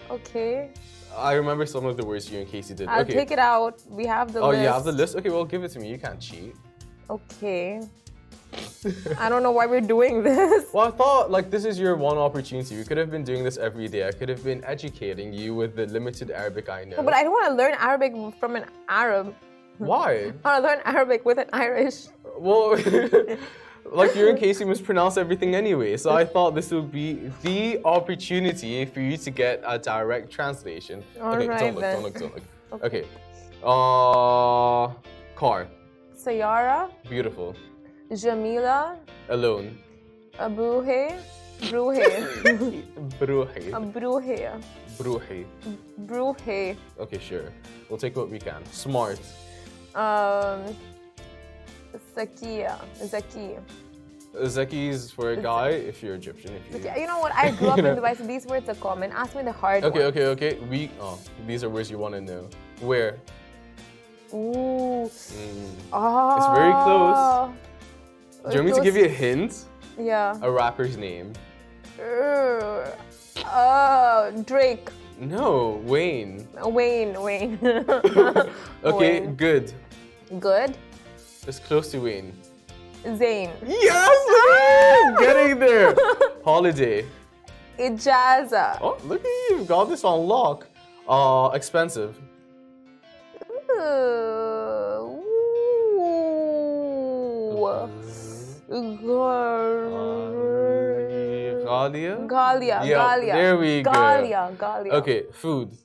Okay. 0.08 0.70
I 1.16 1.32
remember 1.32 1.66
some 1.66 1.84
of 1.84 1.96
the 1.96 2.06
words 2.06 2.30
you 2.30 2.38
and 2.38 2.48
Casey 2.48 2.72
did. 2.74 2.88
I'll 2.88 3.00
okay. 3.00 3.12
take 3.12 3.30
it 3.32 3.40
out. 3.40 3.82
We 3.88 4.06
have 4.06 4.32
the 4.32 4.40
oh, 4.40 4.50
list. 4.50 4.62
you 4.62 4.68
have 4.68 4.84
the 4.84 4.92
list. 4.92 5.16
Okay, 5.16 5.30
well, 5.30 5.44
give 5.44 5.64
it 5.64 5.70
to 5.72 5.80
me. 5.80 5.90
You 5.90 5.98
can't 5.98 6.20
cheat. 6.20 6.54
Okay. 7.10 7.80
I 9.18 9.28
don't 9.28 9.42
know 9.42 9.52
why 9.52 9.66
we're 9.66 9.80
doing 9.80 10.22
this. 10.22 10.66
Well, 10.72 10.88
I 10.88 10.90
thought 10.90 11.30
like 11.30 11.50
this 11.50 11.64
is 11.64 11.78
your 11.78 11.96
one 11.96 12.18
opportunity. 12.18 12.76
We 12.76 12.84
could 12.84 12.96
have 12.98 13.10
been 13.10 13.24
doing 13.24 13.44
this 13.44 13.56
every 13.56 13.88
day. 13.88 14.08
I 14.08 14.12
could 14.12 14.28
have 14.28 14.42
been 14.42 14.64
educating 14.64 15.32
you 15.32 15.54
with 15.54 15.76
the 15.76 15.86
limited 15.86 16.30
Arabic 16.30 16.68
I 16.68 16.84
know. 16.84 17.02
But 17.02 17.14
I 17.14 17.22
don't 17.22 17.32
want 17.32 17.48
to 17.48 17.54
learn 17.54 17.74
Arabic 17.78 18.12
from 18.40 18.56
an 18.56 18.64
Arab. 18.88 19.34
Why? 19.78 20.32
I 20.44 20.60
want 20.60 20.64
to 20.64 20.68
learn 20.68 20.80
Arabic 20.84 21.24
with 21.24 21.38
an 21.38 21.48
Irish. 21.52 22.06
Well, 22.38 22.76
like 23.92 24.14
you 24.16 24.28
and 24.28 24.38
Casey 24.38 24.64
mispronounce 24.64 25.16
everything 25.16 25.54
anyway, 25.54 25.96
so 25.96 26.10
I 26.10 26.24
thought 26.24 26.54
this 26.54 26.70
would 26.70 26.90
be 26.90 27.30
the 27.42 27.80
opportunity 27.84 28.84
for 28.84 29.00
you 29.00 29.16
to 29.16 29.30
get 29.30 29.62
a 29.66 29.78
direct 29.78 30.30
translation. 30.30 31.02
All 31.20 31.34
okay, 31.34 31.48
right, 31.48 31.60
don't 31.60 31.74
look, 31.74 31.80
then. 31.82 31.94
don't 31.94 32.02
look, 32.04 32.14
don't 32.18 32.34
look. 32.34 32.84
Okay. 32.84 33.04
Uh, 33.62 34.92
car, 35.36 35.68
Sayara, 36.16 36.90
beautiful. 37.08 37.54
Jamila, 38.14 38.96
Alone. 39.28 39.78
Abruhe, 40.38 41.16
Bruhe, 41.60 42.02
Bruhi. 43.18 43.72
Abruhe, 43.72 44.60
Bruhi. 44.98 45.44
Bruhe, 46.06 46.76
Okay, 47.00 47.18
sure. 47.18 47.52
We'll 47.88 47.98
take 47.98 48.16
what 48.16 48.28
we 48.30 48.38
can. 48.38 48.64
Smart. 48.72 49.18
um, 49.94 50.60
Sakia, 52.16 52.78
Zaki. 53.04 53.56
is 54.88 55.10
for 55.10 55.32
a 55.32 55.36
guy 55.36 55.68
if 55.68 56.02
you're 56.02 56.14
Egyptian. 56.14 56.54
If 56.56 56.84
you. 56.84 56.90
You 57.02 57.06
know 57.06 57.18
what? 57.20 57.32
I 57.34 57.50
grew 57.52 57.68
up 57.68 57.78
in 57.78 57.84
Dubai, 58.00 58.16
so 58.16 58.24
these 58.26 58.46
words 58.46 58.68
are 58.68 58.74
common. 58.76 59.12
Ask 59.12 59.36
me 59.36 59.42
the 59.42 59.52
hard 59.52 59.84
Okay, 59.84 60.04
ones. 60.04 60.16
okay, 60.16 60.26
okay. 60.34 60.58
We. 60.70 60.90
Oh, 61.00 61.18
these 61.46 61.62
are 61.64 61.68
words 61.70 61.90
you 61.90 61.98
want 61.98 62.14
to 62.14 62.20
know. 62.20 62.48
Where? 62.80 63.18
Ooh. 64.32 65.10
Mm. 65.12 65.70
Oh. 65.92 66.36
It's 66.38 66.50
very 66.58 66.72
close. 66.84 67.52
Do 68.44 68.56
you 68.56 68.64
want 68.64 68.66
me 68.66 68.72
to 68.72 68.80
give 68.82 68.96
you 68.96 69.04
a 69.04 69.08
hint? 69.08 69.64
Yeah. 69.98 70.36
A 70.42 70.50
rapper's 70.50 70.96
name. 70.96 71.32
Uh, 71.98 72.90
oh, 73.46 74.42
Drake. 74.44 74.90
No, 75.20 75.80
Wayne. 75.84 76.48
Wayne, 76.64 77.20
Wayne. 77.22 77.58
Okay, 78.84 79.20
Wayne. 79.20 79.34
good. 79.36 79.72
Good. 80.40 80.76
It's 81.46 81.60
close 81.60 81.92
to 81.92 81.98
Wayne. 82.00 82.32
Zayn. 83.04 83.50
Yes! 83.64 85.18
Getting 85.20 85.58
there! 85.60 85.94
Holiday. 86.44 87.04
Ijaza. 87.78 88.78
Oh, 88.80 88.98
look 89.04 89.20
at 89.20 89.26
you, 89.26 89.58
you've 89.58 89.68
got 89.68 89.84
this 89.84 90.02
on 90.02 90.26
lock. 90.26 90.66
Uh, 91.08 91.50
expensive. 91.54 92.16
Uh, 93.78 93.82
ooh. 95.02 95.22
Galia? 101.66 102.16
Galia, 102.26 102.80
Yeah, 102.84 102.96
Galia. 102.96 103.32
there 103.34 103.56
we 103.58 103.82
go. 103.82 103.90
Galia, 103.90 104.56
Galia. 104.56 104.92
Okay, 104.92 105.24
food. 105.32 105.76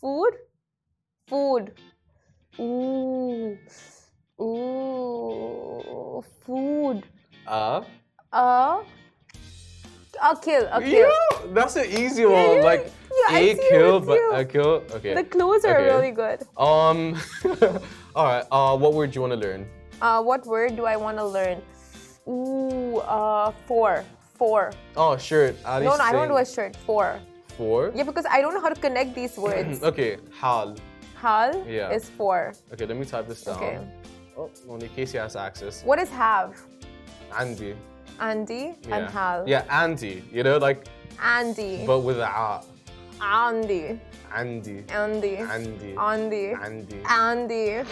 Food? 0.00 0.34
Food. 1.28 1.72
Ooh. 2.58 3.56
Ooh. 4.40 6.24
Food. 6.44 7.04
Uh? 7.46 7.82
Uh. 8.32 8.82
A 10.22 10.34
kill, 10.34 10.66
a 10.72 10.80
kill. 10.80 11.10
Yeah, 11.10 11.52
that's 11.52 11.76
an 11.76 11.86
easy 11.86 12.24
one. 12.26 12.62
Like 12.62 12.90
yeah, 13.30 13.38
a 13.38 13.54
kill, 13.54 14.00
but 14.00 14.18
a 14.34 14.44
kill. 14.44 14.82
Okay. 14.94 15.14
The 15.14 15.24
clues 15.24 15.64
are 15.64 15.76
Okay. 15.76 15.84
really 15.92 16.10
good. 16.10 16.40
Um. 16.56 17.20
all 18.16 18.24
right. 18.24 18.44
Uh, 18.50 18.76
what 18.76 18.94
word 18.94 19.12
do 19.12 19.16
you 19.16 19.20
want 19.20 19.34
to 19.34 19.38
learn? 19.38 19.68
Uh, 20.00 20.22
what 20.22 20.46
word 20.46 20.74
do 20.74 20.86
I 20.86 20.96
want 20.96 21.18
to 21.18 21.24
learn? 21.26 21.60
Ooh, 22.28 22.98
uh, 22.98 23.52
four. 23.66 24.04
Four. 24.34 24.72
Oh, 24.96 25.16
shirt. 25.16 25.56
Ali's 25.64 25.86
No, 25.88 25.96
no, 25.96 26.04
I 26.04 26.12
don't 26.12 26.28
do 26.28 26.36
a 26.36 26.44
shirt. 26.44 26.76
Four. 26.84 27.18
Four. 27.56 27.92
Yeah, 27.94 28.02
because 28.02 28.26
I 28.30 28.40
don't 28.42 28.52
know 28.52 28.60
how 28.60 28.68
to 28.68 28.80
connect 28.80 29.14
these 29.14 29.36
words. 29.46 29.82
Okay. 29.82 30.18
Hal. 30.38 30.76
Hal 31.16 31.64
Yeah. 31.66 31.90
is 31.90 32.10
four. 32.10 32.52
Okay, 32.72 32.84
let 32.84 32.96
me 32.96 33.06
type 33.06 33.26
this 33.28 33.42
down. 33.42 33.56
Okay. 33.56 33.78
Oh, 34.36 34.50
only 34.68 34.88
Casey 34.88 35.16
has 35.16 35.36
access. 35.36 35.82
What 35.82 35.98
is 35.98 36.10
have? 36.10 36.60
Andy. 37.38 37.74
Andy 38.20 38.74
Yeah. 38.86 38.96
and 38.96 39.10
Hal. 39.10 39.44
Yeah, 39.48 39.64
Andy. 39.70 40.22
You 40.30 40.42
know, 40.42 40.58
like, 40.58 40.86
Andy. 41.22 41.84
but 41.86 42.00
with 42.00 42.18
a 42.18 42.28
A. 42.28 42.62
Andy. 43.22 43.98
Andy. 44.34 44.84
Andy. 44.90 45.36
Andy. 45.38 45.94
Andy. 45.96 46.52
Andy. 46.52 47.00
Andy. 47.08 47.84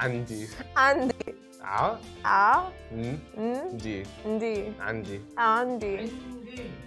Andy. 0.00 0.46
Andy. 0.76 1.34
아? 1.62 1.98
아? 2.22 2.70
Andy. 2.92 4.04
Andy. 4.24 6.12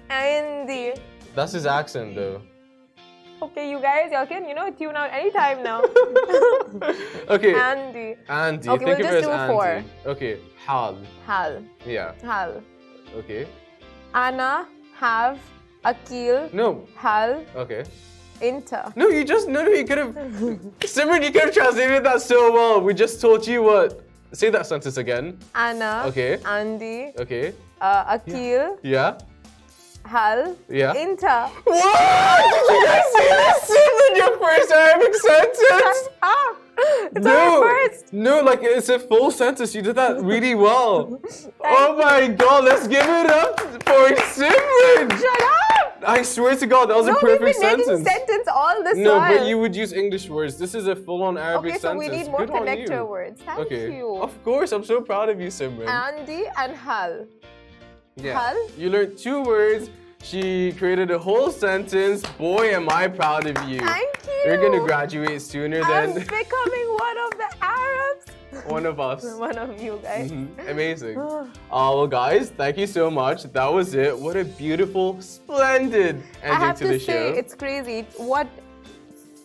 Andy. 0.09 0.93
That's 1.35 1.53
his 1.53 1.65
accent 1.65 2.15
though. 2.15 2.41
Okay, 3.41 3.69
you 3.69 3.79
guys, 3.81 4.11
y'all 4.11 4.25
can, 4.25 4.47
you 4.47 4.55
know, 4.55 4.71
tune 4.71 4.95
out 4.95 5.11
anytime 5.11 5.63
now. 5.63 5.81
okay. 7.29 7.53
Andy. 7.53 8.15
Andy. 8.29 8.69
Okay, 8.69 8.85
Think 8.85 8.99
we'll 8.99 9.11
just 9.11 9.23
do 9.25 9.31
Andy. 9.31 9.53
four. 9.53 9.83
Okay. 10.05 10.39
Hal. 10.65 10.97
Hal. 11.25 11.61
Yeah. 11.85 12.13
Hal. 12.21 12.61
Okay. 13.17 13.45
Anna, 14.15 14.65
have, 14.95 15.39
Akil. 15.83 16.49
No. 16.53 16.87
Hal. 16.95 17.43
Okay. 17.55 17.83
Inter. 18.41 18.93
No, 18.95 19.09
you 19.09 19.25
just, 19.25 19.49
no, 19.49 19.63
no, 19.63 19.71
you 19.71 19.83
could 19.85 19.97
have, 19.97 20.09
Simran, 20.79 21.23
you 21.23 21.31
could 21.31 21.43
have 21.43 21.53
translated 21.53 22.03
that 22.05 22.21
so 22.21 22.51
well. 22.53 22.81
We 22.81 22.93
just 22.93 23.19
taught 23.19 23.45
you 23.47 23.63
what 23.63 24.03
Say 24.33 24.49
that 24.49 24.65
sentence 24.65 24.97
again. 24.97 25.37
Anna, 25.53 26.03
Okay. 26.07 26.39
Andy, 26.45 27.13
Okay. 27.19 27.53
uh, 27.79 28.17
Akil, 28.17 28.77
Yeah. 28.81 29.17
Hal, 30.05 30.55
Yeah. 30.67 30.93
Inter. 30.95 31.47
What? 31.63 32.41
Did 32.43 32.75
you 32.75 32.85
guys 32.85 33.05
see 33.13 33.29
this? 33.41 33.57
Simran, 33.69 34.17
your 34.17 34.37
first 34.39 34.71
Arabic 34.71 35.15
sentence. 35.15 36.09
Ah, 36.23 36.55
it's 37.15 38.11
No, 38.11 38.39
no, 38.39 38.41
like 38.41 38.59
it's 38.63 38.89
a 38.89 38.97
full 38.99 39.29
sentence. 39.29 39.75
You 39.75 39.83
did 39.83 39.95
that 39.95 40.19
really 40.21 40.55
well. 40.55 41.21
oh 41.63 41.95
my 41.97 42.27
god, 42.27 42.65
let's 42.65 42.87
give 42.87 43.05
it 43.05 43.27
up 43.29 43.59
for 43.83 44.09
Simran. 44.33 45.11
Shut 45.11 45.41
up! 45.43 46.03
I 46.05 46.21
swear 46.23 46.55
to 46.55 46.65
God, 46.67 46.89
that 46.89 46.97
was 46.97 47.07
a 47.07 47.13
perfect 47.13 47.57
sentence. 47.59 48.03
All 48.63 48.77
this 48.87 48.97
No, 48.97 49.17
while. 49.17 49.31
but 49.37 49.47
you 49.49 49.55
would 49.61 49.75
use 49.83 49.91
English 50.03 50.25
words. 50.29 50.53
This 50.63 50.73
is 50.79 50.85
a 50.87 50.95
full-on 51.05 51.37
Arabic 51.37 51.71
Okay, 51.71 51.79
so 51.79 51.87
sentence. 51.89 52.11
we 52.11 52.17
need 52.17 52.27
more 52.35 52.45
Good 52.45 52.55
connector 52.57 53.01
words. 53.15 53.41
Thank 53.41 53.59
Okay. 53.63 53.85
you. 53.97 54.07
Of 54.27 54.33
course, 54.43 54.69
I'm 54.75 54.85
so 54.91 55.01
proud 55.09 55.27
of 55.33 55.37
you, 55.43 55.49
Simran. 55.59 55.87
Andy 56.07 56.41
and 56.61 56.71
Hal. 56.85 57.13
yeah. 58.15 58.39
Hal? 58.39 58.57
You 58.77 58.87
learned 58.95 59.17
two 59.17 59.39
words. 59.43 59.89
She 60.29 60.71
created 60.79 61.11
a 61.11 61.19
whole 61.19 61.49
sentence. 61.51 62.19
Boy, 62.37 62.65
am 62.79 62.87
I 63.01 63.03
proud 63.21 63.45
of 63.51 63.57
you. 63.69 63.79
Thank 63.79 64.13
you. 64.27 64.41
You're 64.45 64.61
gonna 64.65 64.83
graduate 64.91 65.41
sooner 65.41 65.81
I'm 65.83 66.13
than 66.13 66.23
becoming 66.41 66.87
one 67.07 67.17
of 67.25 67.31
the. 67.39 67.47
One 68.67 68.85
of 68.85 68.99
us. 68.99 69.23
One 69.47 69.57
of 69.57 69.81
you 69.81 69.99
guys. 70.03 70.31
Mhm. 70.31 70.69
Amazing. 70.69 71.17
Uh, 71.73 71.89
well, 71.95 72.07
guys, 72.07 72.49
thank 72.51 72.77
you 72.77 72.87
so 72.87 73.09
much. 73.09 73.43
That 73.51 73.71
was 73.71 73.93
it. 73.95 74.17
What 74.17 74.35
a 74.37 74.45
beautiful, 74.45 75.19
splendid 75.21 76.21
I 76.43 76.47
have 76.65 76.77
to 76.77 76.83
to, 76.85 76.93
the 76.93 76.99
say, 76.99 77.05
show. 77.33 77.39
it's 77.39 77.55
crazy. 77.55 78.05
What 78.17 78.47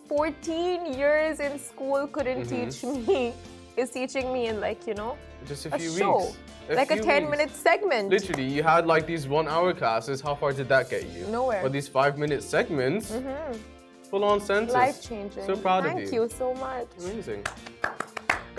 14 0.07 0.93
years 0.93 1.39
in 1.39 1.59
school 1.59 2.07
couldn't 2.07 2.45
Mm-hmm. 2.45 2.69
teach 2.69 3.07
me 3.07 3.33
is 3.77 3.89
teaching 3.91 4.31
me 4.33 4.47
in 4.47 4.59
like, 4.59 4.85
you 4.87 4.93
know, 4.93 5.17
Just 5.47 5.65
a 5.65 5.75
a 5.75 5.79
few 5.79 5.91
show. 5.97 6.17
weeks. 6.17 6.37
like 6.69 6.91
a 6.91 7.01
10 7.01 7.23
weeks. 7.23 7.31
minute 7.31 7.55
segment. 7.55 8.09
Literally, 8.09 8.45
you 8.45 8.61
had 8.63 8.85
like 8.87 9.05
these 9.07 9.27
one 9.27 9.47
hour 9.47 9.73
classes. 9.73 10.21
How 10.21 10.35
far 10.35 10.51
did 10.53 10.67
that 10.69 10.89
get 10.89 11.03
you? 11.15 11.25
Nowhere. 11.27 11.63
Or 11.65 11.69
these 11.69 11.87
five 11.87 12.17
minute 12.17 12.43
segments. 12.43 13.11
Full 14.09 14.23
on 14.23 14.39
sentence. 14.41 14.73
Life 14.73 15.01
changing. 15.03 15.45
So 15.45 15.55
proud 15.55 15.83
Thank 15.83 15.95
of 15.95 15.99
you. 16.01 16.07
Thank 16.09 16.31
you 16.31 16.37
so 16.37 16.53
much. 16.55 16.87
Amazing. 16.99 17.43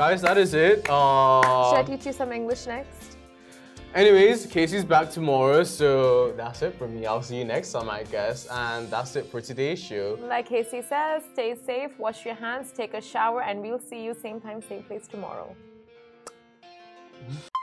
Guys, 0.00 0.22
that 0.22 0.38
is 0.38 0.54
it. 0.54 0.88
Uh, 0.88 1.68
Should 1.68 1.78
I 1.80 1.82
teach 1.82 2.06
you 2.06 2.14
some 2.14 2.32
English 2.32 2.64
next? 2.66 3.18
anyways, 3.94 4.46
Casey's 4.46 4.82
back 4.82 5.10
tomorrow, 5.10 5.62
so 5.62 6.32
that's 6.38 6.62
it 6.62 6.74
for 6.78 6.88
me. 6.88 7.04
I'll 7.04 7.20
see 7.20 7.36
you 7.36 7.44
next 7.44 7.72
time, 7.72 7.90
I 7.90 8.04
guess. 8.04 8.46
And 8.50 8.90
that's 8.90 9.14
it 9.16 9.30
for 9.30 9.42
today's 9.42 9.78
show. 9.78 10.18
Like 10.22 10.48
Casey 10.48 10.80
says, 10.80 11.24
stay 11.34 11.54
safe, 11.54 11.90
wash 11.98 12.24
your 12.24 12.34
hands, 12.34 12.72
take 12.72 12.94
a 12.94 13.02
shower, 13.02 13.42
and 13.42 13.60
we'll 13.60 13.78
see 13.78 14.02
you 14.02 14.14
same 14.14 14.40
time, 14.40 14.62
same 14.62 14.84
place 14.84 15.06
tomorrow. 15.06 15.54